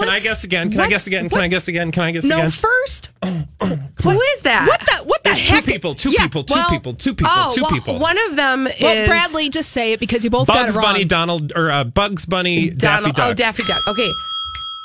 Can 0.00 0.08
I 0.08 0.20
guess 0.20 0.44
again? 0.44 0.70
Can 0.70 0.80
I 0.80 0.88
guess 0.88 1.06
again? 1.06 1.28
Can 1.28 1.40
I 1.40 1.48
guess 1.48 1.68
again? 1.68 1.90
Can 1.92 2.02
I 2.04 2.10
guess 2.12 2.24
again? 2.24 2.44
no, 2.44 2.50
first. 2.50 3.10
Who 3.22 4.20
is 4.20 4.42
that? 4.42 4.66
What 4.68 4.80
the? 4.80 5.04
What 5.08 5.24
the 5.24 5.30
There's 5.30 5.48
heck? 5.48 5.64
two 5.64 5.72
people, 5.72 5.94
two 5.94 6.10
Yeah, 6.10 6.24
people, 6.24 6.42
two 6.44 6.54
well- 6.54 6.70
people, 6.70 6.92
two 6.92 7.14
people, 7.14 7.32
Oh, 7.34 7.52
two 7.54 7.62
well, 7.62 7.70
people. 7.70 7.98
one 7.98 8.18
of 8.28 8.36
them 8.36 8.64
Well, 8.80 8.96
is 8.96 9.08
Bradley, 9.08 9.48
just 9.48 9.70
say 9.72 9.92
it 9.92 10.00
because 10.00 10.24
you 10.24 10.30
both 10.30 10.46
got 10.46 10.56
it 10.56 10.60
Bugs 10.64 10.76
wrong. 10.76 10.84
Bunny, 10.84 11.04
Donald, 11.04 11.52
or 11.56 11.70
uh, 11.70 11.84
Bugs 11.84 12.26
Bunny, 12.26 12.70
Daffy 12.70 13.12
Duck. 13.12 13.26
Oh, 13.30 13.34
Daffy 13.34 13.62
Duck. 13.66 13.86
Okay. 13.88 14.10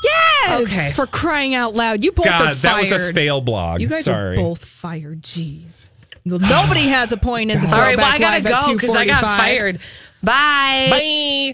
Yes. 0.04 0.62
Okay. 0.64 0.92
For 0.96 1.06
crying 1.06 1.54
out 1.54 1.76
loud, 1.76 2.04
you 2.04 2.12
both 2.12 2.26
are 2.26 2.30
God, 2.30 2.56
that 2.56 2.80
was 2.82 2.92
a 2.92 3.14
fail 3.14 3.40
blog. 3.42 3.82
You 3.82 3.88
guys 3.88 4.06
Sorry. 4.06 4.36
are 4.38 4.42
both 4.42 4.66
fired. 4.66 5.22
Jeez. 5.22 5.86
Well, 6.26 6.40
Nobody 6.40 6.88
has 6.88 7.12
a 7.12 7.18
point 7.18 7.52
in 7.52 7.62
the 7.62 7.68
All 7.72 7.80
right. 7.80 7.98
Well, 7.98 8.06
I 8.06 8.18
gotta 8.18 8.42
go 8.42 8.74
because 8.74 8.96
I 8.96 9.06
got 9.06 9.22
fired. 9.22 9.80
Bye. 10.24 10.88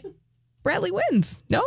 Bye. 0.03 0.09
Bradley 0.63 0.91
wins. 0.91 1.39
No. 1.49 1.63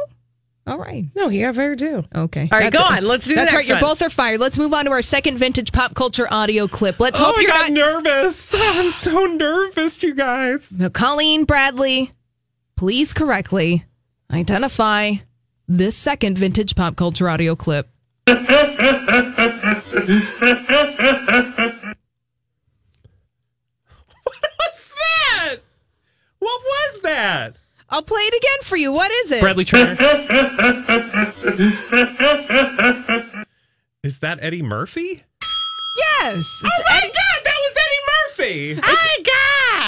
All 0.66 0.78
right. 0.78 1.06
No, 1.16 1.28
he 1.28 1.40
got 1.40 1.54
fired 1.56 1.78
too. 1.78 2.04
Okay. 2.14 2.48
All 2.52 2.58
right, 2.58 2.72
That's 2.72 2.76
go 2.88 2.94
it. 2.94 2.98
on. 2.98 3.04
Let's 3.04 3.26
do 3.26 3.34
the 3.34 3.40
That's 3.40 3.54
right. 3.54 3.66
You 3.66 3.74
one. 3.74 3.80
both 3.82 4.02
are 4.02 4.10
fired. 4.10 4.40
Let's 4.40 4.58
move 4.58 4.72
on 4.74 4.84
to 4.84 4.90
our 4.92 5.02
second 5.02 5.38
vintage 5.38 5.72
pop 5.72 5.94
culture 5.94 6.28
audio 6.30 6.68
clip. 6.68 7.00
Let's 7.00 7.18
Oh, 7.20 7.24
hope 7.24 7.38
I 7.38 7.40
you're 7.40 7.50
got 7.50 7.70
not. 7.70 8.04
nervous. 8.04 8.54
I'm 8.56 8.92
so 8.92 9.24
nervous, 9.26 10.02
you 10.02 10.14
guys. 10.14 10.70
Now, 10.70 10.90
Colleen 10.90 11.44
Bradley, 11.44 12.12
please 12.76 13.12
correctly 13.12 13.84
identify 14.30 15.14
this 15.66 15.96
second 15.96 16.38
vintage 16.38 16.76
pop 16.76 16.94
culture 16.94 17.28
audio 17.28 17.56
clip. 17.56 17.88
What's 24.24 24.88
that? 24.94 25.56
What 26.38 26.60
was 26.62 27.00
that? 27.02 27.56
I'll 27.90 28.02
play 28.02 28.20
it 28.22 28.34
again 28.34 28.62
for 28.62 28.76
you. 28.76 28.92
What 28.92 29.10
is 29.10 29.32
it? 29.32 29.40
Bradley 29.40 29.64
Traynor. 29.64 29.96
Is 34.02 34.20
that 34.20 34.38
Eddie 34.40 34.62
Murphy? 34.62 35.20
Yes. 36.22 36.62
Oh 36.64 36.68
It's 36.68 36.88
my 36.88 36.96
Eddie, 36.96 37.08
God, 37.08 37.44
that 37.44 37.56
was 37.68 37.76
Eddie 37.76 38.76
Murphy. 38.76 38.80
Oh 38.82 38.96
my 38.96 39.18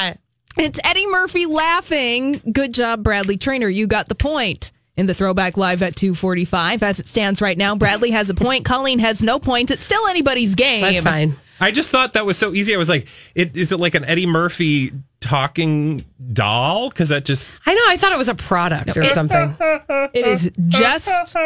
God. 0.07 0.19
it's 0.59 0.81
Eddie 0.85 1.07
Murphy 1.07 1.47
laughing. 1.47 2.43
Good 2.53 2.75
job, 2.75 3.03
Bradley 3.03 3.37
Traynor. 3.39 3.69
You 3.69 3.87
got 3.87 4.09
the 4.09 4.15
point. 4.15 4.73
In 4.95 5.07
the 5.07 5.15
throwback 5.15 5.57
live 5.57 5.83
at 5.83 5.97
245. 5.97 6.83
As 6.83 7.01
it 7.01 7.07
stands 7.07 7.41
right 7.41 7.57
now, 7.57 7.75
Bradley 7.75 8.11
has 8.11 8.29
a 8.29 8.35
point. 8.35 8.67
Colleen 8.67 8.99
has 8.99 9.23
no 9.23 9.39
points. 9.39 9.73
It's 9.73 9.87
still 9.87 10.07
anybody's 10.07 10.55
game. 10.55 10.83
That's 10.83 11.01
fine. 11.03 11.35
I 11.63 11.71
just 11.71 11.91
thought 11.91 12.15
that 12.15 12.27
was 12.27 12.37
so 12.37 12.53
easy. 12.53 12.75
I 12.75 12.79
was 12.79 12.89
like, 12.89 13.07
it, 13.37 13.57
is 13.57 13.71
it 13.71 13.79
like 13.79 13.95
an 13.95 14.05
Eddie 14.05 14.27
Murphy 14.27 14.93
talking 15.21 16.05
doll? 16.33 16.89
Because 16.89 17.11
that 17.11 17.25
just. 17.25 17.63
I 17.65 17.73
know. 17.73 17.83
I 17.87 17.97
thought 17.97 18.11
it 18.11 18.19
was 18.19 18.29
a 18.29 18.35
product 18.35 18.97
or 18.97 19.05
something. 19.09 19.57
It 19.61 20.27
is 20.27 20.51
just 20.67 21.37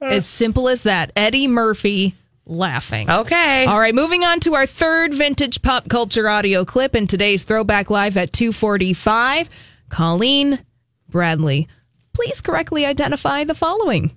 as 0.00 0.24
simple 0.24 0.68
as 0.68 0.84
that. 0.84 1.10
Eddie 1.16 1.48
Murphy 1.48 2.14
laughing. 2.46 3.10
Okay. 3.10 3.66
All 3.66 3.80
right, 3.80 3.94
moving 3.94 4.22
on 4.22 4.38
to 4.40 4.54
our 4.54 4.66
third 4.66 5.12
vintage 5.12 5.62
pop 5.62 5.88
culture 5.88 6.28
audio 6.28 6.64
clip 6.64 6.94
in 6.94 7.08
today's 7.08 7.42
Throwback 7.42 7.90
Live 7.90 8.16
at 8.16 8.32
245. 8.32 9.50
Colleen 9.88 10.60
Bradley, 11.08 11.66
please 12.12 12.40
correctly 12.40 12.86
identify 12.86 13.42
the 13.42 13.54
following. 13.54 14.12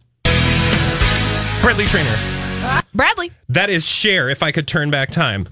Bradley 1.62 1.86
Traynor. 1.88 2.39
Bradley. 3.00 3.32
That 3.48 3.70
is 3.70 3.88
Cher. 3.88 4.28
if 4.28 4.44
I 4.44 4.52
could 4.52 4.68
turn 4.68 4.92
back 4.92 5.10
time. 5.10 5.48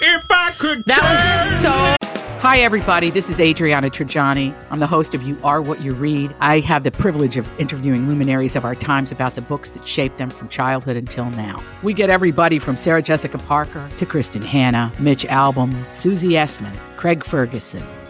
If 0.00 0.26
I 0.30 0.50
could 0.50 0.84
That 0.84 1.00
was 1.00 1.62
so. 1.62 2.08
Hi, 2.40 2.58
everybody. 2.58 3.08
This 3.08 3.30
is 3.30 3.40
Adriana 3.40 3.88
Trigiani. 3.88 4.54
I'm 4.70 4.78
the 4.78 4.86
host 4.86 5.14
of 5.14 5.22
You 5.22 5.38
Are 5.42 5.62
What 5.62 5.80
You 5.80 5.94
Read. 5.94 6.36
I 6.40 6.60
have 6.60 6.84
the 6.84 6.90
privilege 6.90 7.38
of 7.38 7.50
interviewing 7.58 8.06
luminaries 8.06 8.54
of 8.54 8.66
our 8.66 8.74
times 8.74 9.10
about 9.10 9.34
the 9.34 9.40
books 9.40 9.70
that 9.70 9.88
shaped 9.88 10.18
them 10.18 10.28
from 10.28 10.50
childhood 10.50 10.98
until 10.98 11.24
now. 11.30 11.64
We 11.82 11.94
get 11.94 12.10
everybody 12.10 12.58
from 12.58 12.76
Sarah 12.76 13.00
Jessica 13.00 13.38
Parker 13.38 13.88
to 13.96 14.04
Kristin 14.04 14.44
Hannah, 14.44 14.92
Mitch 14.98 15.24
Albom, 15.24 15.74
Susie 15.96 16.32
Essman, 16.32 16.76
Craig 16.98 17.24
Ferguson, 17.24 17.82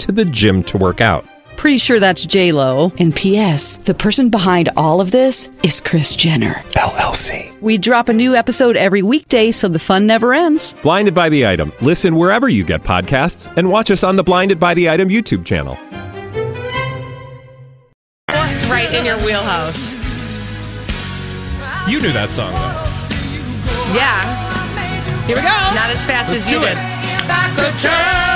to 0.00 0.12
the 0.12 0.24
gym 0.24 0.62
to 0.64 0.76
work 0.78 1.00
out. 1.00 1.24
Pretty 1.56 1.76
sure 1.78 2.00
that's 2.00 2.24
J 2.24 2.52
Lo. 2.52 2.90
And 2.98 3.14
P.S. 3.14 3.76
The 3.78 3.92
person 3.92 4.30
behind 4.30 4.70
all 4.78 5.00
of 5.00 5.10
this 5.10 5.50
is 5.62 5.80
Kris 5.82 6.16
Jenner 6.16 6.54
LLC. 6.74 7.60
We 7.60 7.76
drop 7.76 8.08
a 8.08 8.14
new 8.14 8.34
episode 8.34 8.76
every 8.78 9.02
weekday, 9.02 9.52
so 9.52 9.68
the 9.68 9.78
fun 9.78 10.06
never 10.06 10.32
ends. 10.32 10.74
Blinded 10.82 11.14
by 11.14 11.28
the 11.28 11.46
item. 11.46 11.70
Listen 11.82 12.16
wherever 12.16 12.48
you 12.48 12.64
get 12.64 12.82
podcasts, 12.82 13.54
and 13.58 13.68
watch 13.70 13.90
us 13.90 14.02
on 14.02 14.16
the 14.16 14.22
Blinded 14.24 14.58
by 14.58 14.72
the 14.72 14.88
Item 14.88 15.10
YouTube 15.10 15.44
channel. 15.44 15.76
Right 18.70 18.90
in 18.94 19.04
your 19.04 19.18
wheelhouse. 19.18 19.96
You 21.88 22.00
knew 22.00 22.12
that 22.12 22.30
song 22.30 22.52
though. 22.52 23.96
Yeah. 23.96 24.22
Here 25.26 25.36
we 25.36 25.42
go. 25.42 25.48
Not 25.48 25.90
as 25.90 26.04
fast 26.06 26.30
Let's 26.32 26.46
as 26.46 26.52
you 26.52 26.60
do 26.60 26.64
did. 26.66 26.72
it. 26.72 26.78
If 26.78 27.30
I 27.30 27.76
turn 27.78 27.90
back 27.90 28.29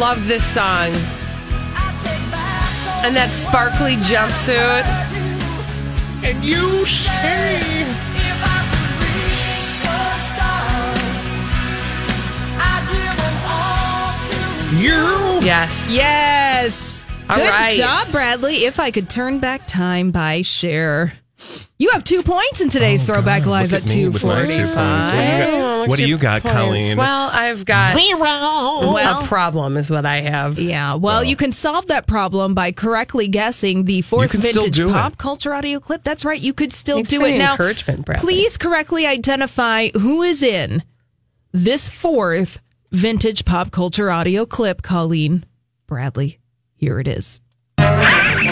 love 0.00 0.26
this 0.26 0.42
song. 0.42 0.88
And 3.04 3.14
that 3.14 3.28
sparkly 3.30 3.96
jumpsuit. 3.96 4.86
And 6.24 6.42
you 6.42 6.86
say. 6.86 7.60
You. 14.80 15.40
Yes. 15.42 15.90
Yes. 15.92 17.04
All 17.28 17.36
Good 17.36 17.50
right. 17.50 17.70
job, 17.70 18.10
Bradley. 18.10 18.64
If 18.64 18.80
I 18.80 18.90
could 18.90 19.10
turn 19.10 19.38
back 19.38 19.66
time 19.66 20.12
by 20.12 20.40
Cher. 20.40 21.12
You 21.78 21.90
have 21.90 22.04
two 22.04 22.22
points 22.22 22.60
in 22.60 22.68
today's 22.68 23.08
oh, 23.08 23.14
Throwback 23.14 23.46
Live 23.46 23.72
at 23.72 23.82
Oh, 23.82 23.84
Look 23.84 23.90
at 23.90 23.96
me 23.96 24.08
with 24.08 24.24
my 24.24 24.46
two 24.46 24.52
245. 24.52 25.08
What 25.10 25.16
do 25.16 25.26
you 25.26 25.48
got, 25.48 25.88
what 25.88 25.96
do 25.96 26.06
you 26.06 26.18
got 26.18 26.42
Points. 26.42 26.54
Colleen? 26.54 26.96
Well, 26.96 27.30
I've 27.32 27.64
got 27.64 27.96
Zero. 27.96 28.20
Well- 28.20 29.24
a 29.24 29.26
problem, 29.26 29.76
is 29.76 29.90
what 29.90 30.04
I 30.04 30.20
have. 30.20 30.58
Yeah, 30.58 30.94
well, 30.94 31.24
you 31.24 31.36
can 31.36 31.52
solve 31.52 31.86
that 31.86 32.06
problem 32.06 32.54
by 32.54 32.72
correctly 32.72 33.28
guessing 33.28 33.84
the 33.84 34.02
fourth 34.02 34.32
vintage 34.32 34.74
do 34.74 34.88
it. 34.88 34.92
pop 34.92 35.16
culture 35.16 35.54
audio 35.54 35.80
clip. 35.80 36.02
That's 36.04 36.24
right, 36.24 36.40
you 36.40 36.52
could 36.52 36.72
still 36.72 36.96
Thanks 36.98 37.10
do 37.10 37.24
it 37.24 37.38
now. 37.38 37.52
encouragement, 37.52 38.04
Bradley. 38.04 38.22
Please 38.22 38.58
correctly 38.58 39.06
identify 39.06 39.88
who 39.88 40.22
is 40.22 40.42
in 40.42 40.82
this 41.52 41.88
fourth 41.88 42.60
vintage 42.92 43.44
pop 43.44 43.70
culture 43.70 44.10
audio 44.10 44.44
clip. 44.44 44.82
Colleen 44.82 45.44
Bradley, 45.86 46.38
here 46.76 47.00
it 47.00 47.08
is. 47.08 47.40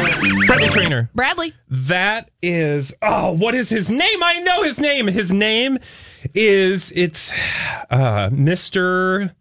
Bradley 0.02 0.68
Traynor. 0.68 1.10
Bradley. 1.14 1.52
That 1.68 2.30
is 2.42 2.94
oh, 3.02 3.32
what 3.32 3.54
is 3.54 3.68
his 3.68 3.90
name? 3.90 4.22
I 4.22 4.40
know 4.40 4.62
his 4.62 4.80
name. 4.80 5.06
His 5.06 5.32
name 5.32 5.78
is 6.34 6.92
it's 6.94 7.32
uh 7.90 8.30
Mr. 8.30 9.34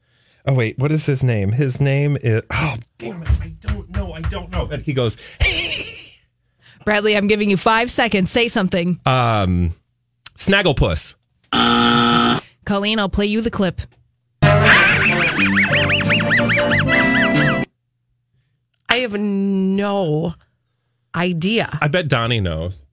Oh 0.46 0.54
wait, 0.54 0.78
what 0.80 0.92
is 0.92 1.06
his 1.06 1.24
name? 1.24 1.52
His 1.52 1.80
name 1.82 2.18
is 2.22 2.42
oh 2.52 2.76
damn 2.98 3.22
it, 3.22 3.30
I 3.42 3.50
don't 3.62 3.90
know, 3.90 4.14
I 4.14 4.22
don't 4.22 4.52
know. 4.52 4.68
And 4.68 4.84
he 4.84 4.94
goes, 4.94 5.18
Bradley, 6.86 7.16
I'm 7.18 7.28
giving 7.28 7.50
you 7.50 7.58
five 7.58 7.92
seconds. 7.92 8.32
Say 8.32 8.48
something. 8.48 9.00
um 9.06 9.74
Snagglepuss. 10.36 11.16
Colleen, 12.66 13.00
I'll 13.00 13.10
play 13.10 13.26
you 13.26 13.42
the 13.42 13.50
clip. 13.52 13.82
I 18.90 19.00
have 19.02 19.14
no 19.20 20.34
idea. 21.16 21.78
I 21.82 21.88
bet 21.88 22.08
Donnie 22.08 22.40
knows. 22.42 22.86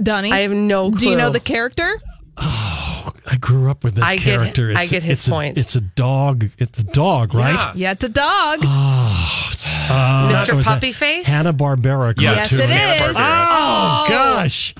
Donnie. 0.00 0.32
I 0.32 0.38
have 0.40 0.50
no 0.52 0.90
clue. 0.90 0.98
Do 0.98 1.08
you 1.10 1.16
know 1.16 1.30
the 1.30 1.40
character? 1.40 2.00
Oh, 2.36 3.12
I 3.30 3.36
grew 3.36 3.70
up 3.70 3.84
with 3.84 3.96
that 3.96 4.04
I 4.04 4.16
get- 4.16 4.24
character. 4.24 4.72
I 4.74 4.84
get 4.86 5.02
his 5.02 5.18
it's 5.18 5.28
a- 5.28 5.30
point. 5.30 5.58
it's 5.58 5.76
a 5.76 5.80
dog. 5.82 6.44
It's 6.58 6.78
a 6.78 6.84
dog, 6.84 7.34
right? 7.34 7.74
Yeah, 7.76 7.92
it's 7.92 8.04
a 8.04 8.08
dog. 8.08 8.60
Uh, 8.64 10.32
Mr. 10.32 10.62
Puppy 10.64 10.92
Face? 10.92 11.26
Hanna 11.26 11.52
Barbera. 11.52 12.14
Yes, 12.20 12.52
it 12.52 12.70
is. 12.70 13.16
Oh, 13.18 14.04
Oh. 14.04 14.06
gosh. 14.08 14.74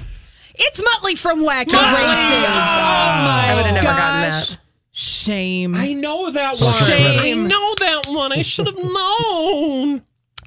It's 0.54 0.80
Muttley 0.80 1.16
from 1.18 1.40
Wacky 1.40 1.72
Races. 1.72 1.74
Oh 1.74 2.42
my 2.44 3.42
I 3.48 3.54
would 3.56 3.66
have 3.66 3.74
never 3.74 3.86
gotten 3.86 4.30
gosh. 4.30 4.48
that. 4.50 4.58
Shame. 4.92 5.74
I 5.74 5.92
know 5.94 6.30
that 6.30 6.58
one. 6.60 6.84
Shame. 6.84 7.18
I 7.18 7.32
know 7.32 7.74
that 7.80 8.06
one. 8.08 8.32
I 8.32 8.42
should 8.42 8.66
have 8.66 8.76
known. 8.78 10.02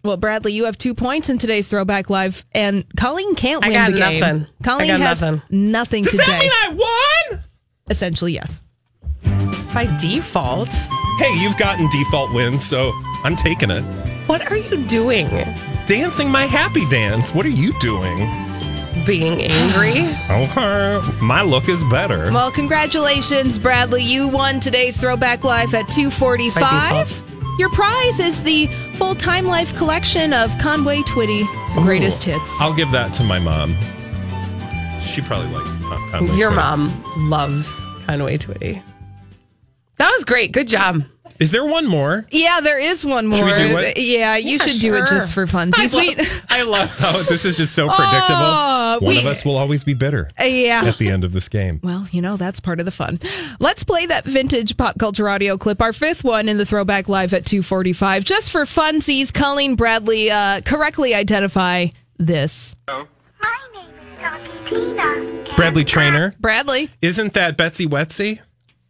Well, 0.05 0.17
Bradley, 0.17 0.53
you 0.53 0.65
have 0.65 0.77
two 0.77 0.93
points 0.93 1.29
in 1.31 1.39
today's 1.39 1.67
Throwback 1.67 2.11
Live, 2.11 2.45
and 2.53 2.85
Colleen 2.95 3.33
can't 3.33 3.65
I 3.65 3.69
win 3.69 3.73
got 3.75 3.91
the 3.91 3.97
game. 3.97 4.19
nothing. 4.19 4.47
Colleen 4.63 4.91
I 4.91 4.97
got 4.99 5.07
has 5.07 5.21
nothing. 5.21 5.41
nothing 5.49 6.03
Does 6.03 6.11
today. 6.11 6.25
that 6.27 6.39
mean 6.39 6.51
I 6.51 7.31
won? 7.31 7.43
Essentially, 7.89 8.33
yes. 8.33 8.61
By 9.73 9.87
default. 9.99 10.69
Hey, 11.17 11.33
you've 11.41 11.57
gotten 11.57 11.89
default 11.89 12.31
wins, 12.35 12.63
so 12.63 12.91
I'm 13.23 13.35
taking 13.35 13.71
it. 13.71 13.81
What 14.27 14.51
are 14.51 14.57
you 14.57 14.85
doing? 14.85 15.27
Dancing 15.87 16.29
my 16.29 16.45
happy 16.45 16.87
dance. 16.89 17.33
What 17.33 17.47
are 17.47 17.49
you 17.49 17.71
doing? 17.79 18.17
Being 19.07 19.41
angry? 19.41 20.03
Okay. 20.29 21.01
My 21.21 21.41
look 21.41 21.67
is 21.67 21.83
better. 21.85 22.31
Well, 22.31 22.51
congratulations, 22.51 23.57
Bradley. 23.57 24.03
You 24.03 24.27
won 24.27 24.59
today's 24.59 24.97
Throwback 24.99 25.43
Live 25.43 25.73
at 25.73 25.87
By 25.87 25.93
245. 25.93 27.23
Your 27.57 27.69
prize 27.69 28.19
is 28.19 28.43
the 28.43 28.67
full 28.95 29.15
Time 29.15 29.45
Life 29.45 29.75
collection 29.77 30.33
of 30.33 30.57
Conway 30.57 31.01
Twitty's 31.03 31.47
greatest 31.75 32.23
hits. 32.23 32.59
I'll 32.61 32.73
give 32.73 32.91
that 32.91 33.13
to 33.13 33.23
my 33.23 33.39
mom. 33.39 33.77
She 35.01 35.21
probably 35.21 35.51
likes 35.57 35.77
Con- 35.77 36.11
Conway 36.11 36.35
Your 36.35 36.51
Twitty. 36.51 36.55
mom 36.55 37.29
loves 37.29 37.85
Conway 38.05 38.37
Twitty. 38.37 38.81
That 39.97 40.11
was 40.11 40.25
great. 40.25 40.51
Good 40.51 40.67
job. 40.67 41.03
Is 41.39 41.51
there 41.51 41.65
one 41.65 41.85
more? 41.85 42.25
Yeah, 42.31 42.61
there 42.61 42.79
is 42.79 43.05
one 43.05 43.27
more. 43.27 43.39
Should 43.39 43.45
we 43.59 43.67
do 43.67 43.77
it? 43.77 43.97
Yeah, 43.97 44.37
you 44.37 44.51
Yeah, 44.51 44.57
should 44.65 44.79
do 44.81 44.95
it 44.95 45.05
just 45.07 45.33
for 45.33 45.45
funsies. 45.45 45.93
I 45.93 46.13
love, 46.13 46.45
I 46.49 46.61
love 46.63 46.97
how 46.99 47.11
this 47.29 47.43
is 47.43 47.57
just 47.57 47.75
so 47.75 47.87
predictable. 47.87 48.21
Oh, 48.39 48.99
one 49.01 49.15
we- 49.15 49.19
of 49.19 49.25
us 49.25 49.43
will 49.43 49.57
always 49.57 49.83
be 49.83 49.93
bitter 49.93 50.29
Uh, 50.39 50.45
yeah. 50.45 50.83
at 50.85 50.97
the 50.97 51.09
end 51.09 51.25
of 51.25 51.33
this 51.33 51.49
game. 51.49 51.81
Well, 51.83 52.07
you 52.11 52.21
know, 52.21 52.37
that's 52.37 52.59
part 52.61 52.79
of 52.79 52.85
the 52.85 52.91
fun. 52.91 53.19
Let's 53.59 53.83
play 53.83 54.05
that 54.05 54.23
vintage 54.23 54.77
pop 54.77 54.97
culture 54.97 55.27
audio 55.27 55.57
clip, 55.57 55.81
our 55.81 55.91
fifth 55.91 56.23
one 56.23 56.47
in 56.47 56.57
the 56.57 56.65
throwback 56.65 57.09
live 57.09 57.33
at 57.33 57.45
245. 57.45 58.23
Just 58.23 58.49
for 58.51 58.61
funsies, 58.61 59.33
Colleen 59.33 59.75
Bradley 59.75 60.31
uh, 60.31 60.61
correctly 60.61 61.13
identify 61.13 61.87
this. 62.17 62.77
Hello. 62.87 63.07
My 63.41 63.57
name 63.73 63.89
is 63.89 64.19
Talky 64.21 64.69
Tina. 64.69 65.55
Bradley 65.57 65.83
Traynor. 65.83 66.33
Bradley. 66.39 66.89
Isn't 67.01 67.33
that 67.33 67.57
Betsy 67.57 67.85
Wetsy? 67.87 68.39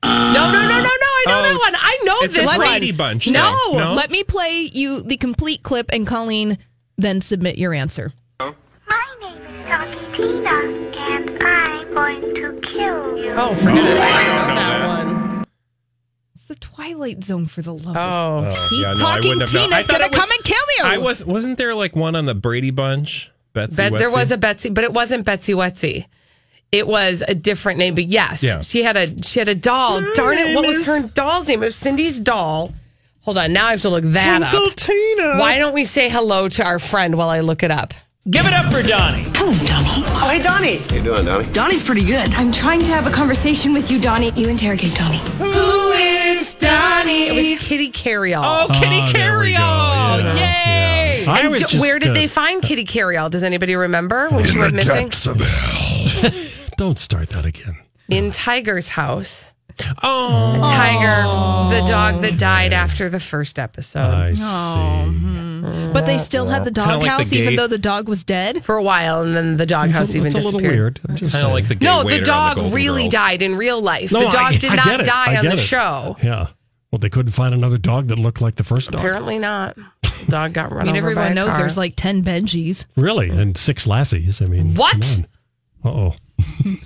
No, 0.04 0.34
no, 0.34 0.52
no, 0.52 0.68
no, 0.68 0.82
no. 0.84 1.05
I 1.28 1.32
know 1.32 1.40
Oh, 1.40 1.44
that 1.44 1.52
um, 1.52 1.58
one. 1.60 1.76
I 1.76 2.00
know 2.04 2.16
it's 2.22 2.38
a 2.38 2.42
this 2.42 2.58
Brady 2.58 2.92
one. 2.92 2.98
Bunch 2.98 3.28
No. 3.28 3.58
No? 3.74 3.94
let 3.94 4.10
me 4.12 4.24
play 4.24 4.70
you 4.72 5.02
the 5.02 5.18
complete 5.18 5.64
clip 5.64 5.90
and 5.92 6.06
Colleen 6.08 6.58
then 6.98 7.22
submit 7.22 7.58
your 7.58 7.74
answer. 7.74 8.12
My 8.40 8.54
name 9.20 9.38
is 9.38 9.66
Talky 9.68 10.16
Tina, 10.16 10.50
and 10.50 11.44
I'm 11.44 11.94
going 11.94 12.22
to 12.36 12.60
kill 12.62 13.18
you. 13.18 13.32
Oh, 13.32 13.54
forget 13.56 13.84
it. 13.84 13.98
I 14.00 14.24
know 14.24 14.56
that 14.56 14.88
one. 14.88 15.46
It's 16.36 16.48
the 16.48 16.56
Twilight 16.56 17.24
Zone 17.24 17.48
for 17.48 17.62
the 17.62 17.74
love 17.74 17.98
Oh. 17.98 18.46
of 18.46 18.54
Keep 18.54 18.58
oh, 18.62 18.80
yeah, 18.82 18.88
no, 18.90 19.00
talking, 19.00 19.30
wouldn't 19.30 19.42
have 19.42 19.54
known. 19.54 19.74
I 19.74 19.82
Tina's 19.82 19.88
gonna 19.88 20.08
was- 20.10 20.18
come 20.20 20.30
and 20.32 20.44
kill 20.44 20.66
you. 20.78 20.84
I 20.84 20.98
was 21.00 21.26
wasn't 21.26 21.58
there 21.58 21.74
like 21.74 21.96
one 21.96 22.16
on 22.16 22.26
the 22.26 22.36
Brady 22.36 22.72
Bunch? 22.72 23.32
Betsy 23.54 23.78
Bet, 23.78 23.94
there 23.94 24.12
was 24.12 24.32
a 24.32 24.38
Betsy, 24.38 24.70
but 24.70 24.84
it 24.84 24.92
wasn't 24.94 25.26
Betsy 25.26 25.54
Wetsy. 25.54 26.06
It 26.76 26.88
was 26.88 27.24
a 27.28 27.34
different 27.34 27.80
name, 27.80 27.96
but 27.96 28.06
yes, 28.06 28.44
Yeah. 28.44 28.62
she 28.62 28.84
had 28.84 28.98
a 28.98 29.24
she 29.24 29.40
had 29.40 29.48
a 29.50 29.56
doll. 29.56 30.02
Darn 30.14 30.38
it, 30.38 30.54
what 30.56 30.66
was 30.66 30.86
her 30.86 31.02
doll's 31.08 31.48
name? 31.48 31.64
It 31.64 31.68
was 31.68 31.76
Cindy's 31.76 32.20
doll. 32.20 32.74
Hold 33.22 33.38
on, 33.38 33.54
now 33.54 33.68
I 33.68 33.72
have 33.72 33.82
to 33.82 33.90
look 33.90 34.04
that 34.04 34.44
Uncle 34.44 34.66
up. 34.68 34.76
Tina. 34.76 35.38
Why 35.40 35.58
don't 35.58 35.74
we 35.74 35.84
say 35.86 36.10
hello 36.10 36.48
to 36.50 36.64
our 36.64 36.78
friend 36.80 37.18
while 37.18 37.30
I 37.30 37.40
look 37.40 37.64
it 37.64 37.72
up? 37.72 37.94
Give 38.30 38.46
it 38.46 38.54
up 38.54 38.72
for 38.74 38.82
Donnie. 38.82 39.24
Hello, 39.36 39.54
Donnie. 39.66 39.88
Oh, 40.08 40.30
hey, 40.32 40.42
Donnie. 40.42 40.78
How 40.78 40.96
you 40.96 41.04
doing, 41.04 41.26
Donnie? 41.26 41.52
Donnie's 41.54 41.84
pretty 41.84 42.04
good. 42.04 42.34
I'm 42.34 42.52
trying 42.52 42.82
to 42.82 42.92
have 42.92 43.06
a 43.08 43.12
conversation 43.12 43.72
with 43.72 43.90
you, 43.92 44.00
Donnie. 44.02 44.32
You 44.36 44.50
interrogate 44.50 44.96
Donnie. 44.96 45.20
Who 45.38 45.92
is 45.92 46.56
Donnie? 46.56 47.28
It 47.28 47.34
was 47.58 47.64
Kitty 47.68 47.92
Carryall. 47.92 48.42
Oh, 48.44 48.68
Kitty 48.74 48.98
Oh, 49.02 49.12
there. 49.14 49.32
Carryall! 49.32 50.24
Yeah. 50.24 50.36
Yay! 51.20 51.26
I 51.28 51.40
And 51.42 51.52
was 51.52 51.62
d- 51.62 51.68
just, 51.70 51.82
where 51.82 52.00
did 52.00 52.10
uh, 52.10 52.14
they 52.14 52.28
find 52.28 52.62
Kitty 52.64 52.86
Carryall? 52.86 53.30
Does 53.30 53.44
anybody 53.44 53.76
remember 53.76 54.28
when 54.30 54.44
she 54.46 54.54
In 54.54 54.60
went 54.60 54.72
the 54.76 54.86
missing? 54.86 55.12
depths 56.78 56.82
of 56.82 56.86
hell. 56.86 56.88
Don't 56.90 57.00
start 57.00 57.30
that 57.30 57.46
again. 57.46 57.78
In 58.10 58.32
Tiger's 58.32 58.90
house. 58.90 59.54
Oh, 60.02 60.60
Tiger, 60.64 61.76
the 61.82 61.86
dog 61.86 62.22
that 62.22 62.40
died 62.40 62.72
after 62.72 63.10
the 63.10 63.20
first 63.20 63.60
episode. 63.60 64.00
I 64.00 64.34
see. 64.34 65.92
But 65.92 66.06
they 66.06 66.18
still 66.18 66.48
had 66.48 66.64
the 66.64 66.72
Kinda 66.72 66.92
like 66.98 67.00
the 67.02 67.06
doghouse, 67.08 67.34
even 67.34 67.56
though 67.56 67.68
the 67.68 67.78
dog 67.78 68.08
was 68.08 68.24
dead. 68.24 68.64
for 68.64 68.76
a 68.78 68.84
while, 68.84 69.22
and 69.24 69.36
then 69.36 69.58
the 69.58 69.66
doghouse 69.66 70.04
It's 70.10 70.14
a, 70.16 70.18
even 70.18 70.28
it's 70.28 70.36
a 70.36 70.38
little 70.40 70.60
disappeared. 70.60 71.00
weird. 71.06 71.10
I'm 71.10 71.16
just 71.18 71.34
kind 71.36 71.46
of 71.48 71.52
like 71.54 71.68
the 71.68 71.76
gay 71.76 71.86
No, 71.86 72.04
the 72.04 72.22
dog 72.22 72.56
Golden 72.56 72.74
really 72.74 73.04
Girls. 73.04 73.12
died 73.12 73.42
in 73.42 73.56
real 73.56 73.82
life. 73.82 74.12
No, 74.14 74.22
the 74.22 74.30
dog 74.30 74.54
I- 74.54 74.58
did 74.58 74.72
I 74.72 74.76
not 74.98 75.06
die 75.06 75.36
on 75.38 75.46
the 75.46 75.54
it. 75.54 75.58
show. 75.60 76.16
Yeah. 76.24 76.48
Well, 76.92 77.00
they 77.00 77.10
couldn't 77.10 77.34
find 77.34 77.54
another 77.54 77.78
dog 77.78 78.08
that 78.08 78.18
looked 78.20 78.42
like 78.42 78.56
the 78.56 78.64
first 78.64 78.92
dog. 78.92 79.00
Apparently 79.02 79.40
not. 79.40 79.76
The 80.04 80.32
dog 80.32 80.54
got 80.54 80.72
run 80.72 80.88
I 80.88 80.94
mean, 80.94 81.02
over 81.04 81.14
by 81.14 81.24
everyone 81.24 81.32
a 81.32 81.36
knows 81.36 81.50
car. 81.50 81.58
there's 81.60 81.78
like 81.78 81.96
10 81.98 82.24
Benjis. 82.24 82.86
Really? 82.96 83.30
And 83.30 83.58
six 83.58 83.86
lassies. 83.88 84.42
I 84.42 84.46
mean, 84.46 84.76
What? 84.76 85.20
Uh 85.84 85.90
oh. 85.90 86.16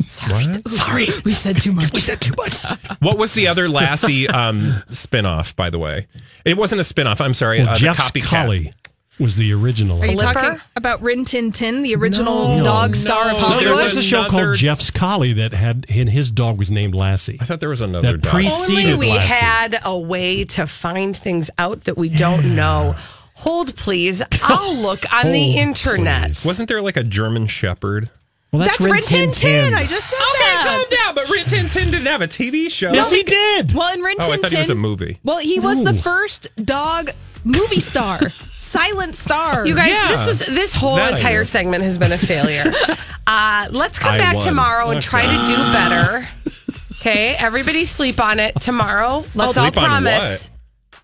Sorry. 0.06 1.08
We 1.26 1.34
said 1.34 1.62
too 1.62 1.72
much. 1.72 1.94
we 1.94 2.00
said 2.00 2.22
too 2.22 2.34
much. 2.38 2.66
What 3.00 3.18
was 3.18 3.34
the 3.34 3.48
other 3.48 3.70
Lassie 3.70 4.28
um, 4.28 4.74
spin-off, 4.90 5.56
by 5.56 5.70
the 5.70 5.80
way? 5.80 6.08
It 6.46 6.58
wasn't 6.58 6.82
a 6.82 6.84
spin-off. 6.84 7.22
I'm 7.22 7.34
sorry. 7.34 7.60
Well, 7.60 7.70
uh, 7.70 7.76
Jeff's 7.76 8.12
copycat. 8.12 8.24
Collie 8.26 8.74
was 9.20 9.38
the 9.38 9.54
original. 9.54 10.02
Are 10.02 10.06
you 10.06 10.18
Flipper? 10.18 10.34
talking 10.34 10.62
about 10.76 11.02
Rin 11.02 11.26
Tin 11.26 11.52
Tin, 11.52 11.82
the 11.84 11.96
original 11.96 12.58
No, 12.58 12.64
dog 12.64 12.92
no. 12.92 12.96
star 12.96 13.26
of 13.28 13.32
No, 13.34 13.38
Hollywood? 13.40 13.64
There 13.66 13.76
There's 13.78 13.96
was 13.96 14.06
a 14.06 14.08
show 14.08 14.20
another- 14.22 14.46
called 14.46 14.56
Jeff's 14.58 14.92
Collie 14.92 15.34
that 15.34 15.54
had, 15.54 15.86
and 15.90 16.10
his 16.10 16.32
dog 16.32 16.58
was 16.58 16.72
named 16.72 16.96
Lassie. 16.96 17.38
I 17.42 17.46
thought 17.46 17.60
there 17.60 17.70
was 17.70 17.82
another 17.82 18.14
That 18.14 18.22
dog. 18.22 18.32
preceded 18.32 18.94
Only 18.94 19.08
we 19.10 19.14
Lassie. 19.16 19.34
had 19.46 19.80
a 19.84 19.98
way 19.98 20.44
to 20.46 20.68
find 20.68 21.16
things 21.16 21.50
out 21.58 21.86
that 21.86 21.98
we 21.98 22.10
don't 22.10 22.56
know. 22.56 22.96
Hold, 23.36 23.76
please. 23.78 24.22
I'll 24.44 24.76
look 24.78 25.04
on 25.14 25.32
the 25.32 25.54
internet. 25.58 26.28
please. 26.30 26.46
Wasn't 26.46 26.68
there 26.68 26.82
like 26.82 26.98
a 26.98 27.04
German 27.04 27.48
Shepherd? 27.48 28.10
Well, 28.52 28.64
That's 28.64 28.82
Rin 28.84 29.00
Tin 29.02 29.32
Tin. 29.32 29.74
I 29.76 29.86
just 29.86 30.10
said 30.10 30.18
Okay, 30.18 30.40
that. 30.40 30.84
Okay, 30.88 30.96
calm 30.98 31.06
down. 31.06 31.16
But 31.16 31.30
Rin 31.30 31.46
Tin 31.46 31.70
Tin 31.70 31.92
didn't 31.92 32.08
have 32.08 32.22
a 32.22 32.28
TV 32.28 32.70
show. 32.72 32.92
Yes, 32.92 33.12
he 33.12 33.22
did. 33.24 33.74
Well, 33.74 33.94
in 33.94 34.02
Rin 34.02 34.16
Oh, 34.20 34.24
I 34.26 34.30
Tin 34.32 34.42
thought 34.42 34.52
he 34.52 34.58
was 34.58 34.70
a 34.72 34.76
movie. 34.76 35.20
Well, 35.24 35.38
he 35.38 35.60
was 35.60 35.84
the 35.84 35.94
first 35.94 36.48
dog 36.66 37.12
movie 37.44 37.80
star, 37.80 38.28
silent 38.30 39.16
star. 39.16 39.66
You 39.68 39.76
guys, 39.76 39.90
Yeah. 39.90 40.08
this 40.10 40.26
was 40.26 40.40
this 40.40 40.74
whole 40.74 40.96
That 40.96 41.12
entire 41.12 41.46
segment 41.46 41.84
has 41.84 41.98
been 42.00 42.12
a 42.12 42.18
failure. 42.18 42.72
uh, 43.28 43.68
let's 43.72 44.00
come 44.00 44.16
I 44.16 44.18
back 44.18 44.36
won. 44.36 44.44
tomorrow 44.44 44.90
and 44.90 45.02
try 45.02 45.26
to 45.26 45.46
do 45.46 45.56
better. 45.72 46.28
Okay, 47.02 47.34
everybody 47.36 47.86
sleep 47.86 48.20
on 48.20 48.42
it 48.42 48.60
tomorrow. 48.60 49.24
Let's 49.34 49.56
all 49.58 49.64
Sleep 49.72 49.78
on 49.78 49.86
promise 50.04 50.52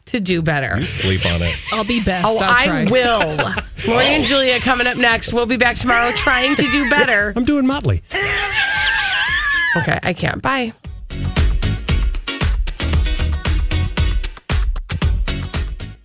to 0.08 0.20
do 0.20 0.42
better. 0.42 0.78
You 0.78 0.86
sleep 0.86 1.26
on 1.26 1.42
it. 1.42 1.56
I'll 1.72 1.84
be 1.84 2.02
best. 2.04 2.28
Oh, 2.28 2.38
I'll 2.42 2.70
I 2.70 2.84
will. 2.90 3.64
Lori 3.88 4.06
and 4.06 4.26
Julia 4.26 4.60
coming 4.60 4.88
up 4.88 4.98
next. 4.98 5.34
We'll 5.34 5.46
be 5.46 5.58
back 5.58 5.76
tomorrow 5.78 6.12
trying 6.12 6.56
to 6.56 6.64
do 6.72 6.90
better. 6.90 7.34
I'm 7.36 7.46
doing 7.46 7.66
Muttley. 7.66 8.02
Okay, 9.78 10.00
I 10.04 10.14
can't. 10.14 10.42
Bye. 10.42 10.74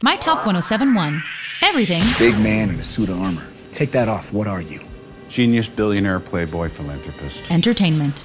My 0.02 0.16
Talk 0.16 0.46
1071. 0.46 1.22
Everything 1.62 2.02
Big 2.18 2.38
man 2.38 2.70
in 2.70 2.76
a 2.76 2.82
suit 2.82 3.10
of 3.10 3.20
armor. 3.20 3.46
Take 3.70 3.90
that 3.90 4.08
off. 4.08 4.32
What 4.32 4.46
are 4.46 4.62
you? 4.62 4.80
Genius, 5.28 5.68
billionaire, 5.68 6.18
playboy, 6.20 6.68
philanthropist. 6.68 7.50
entertainment. 7.50 8.24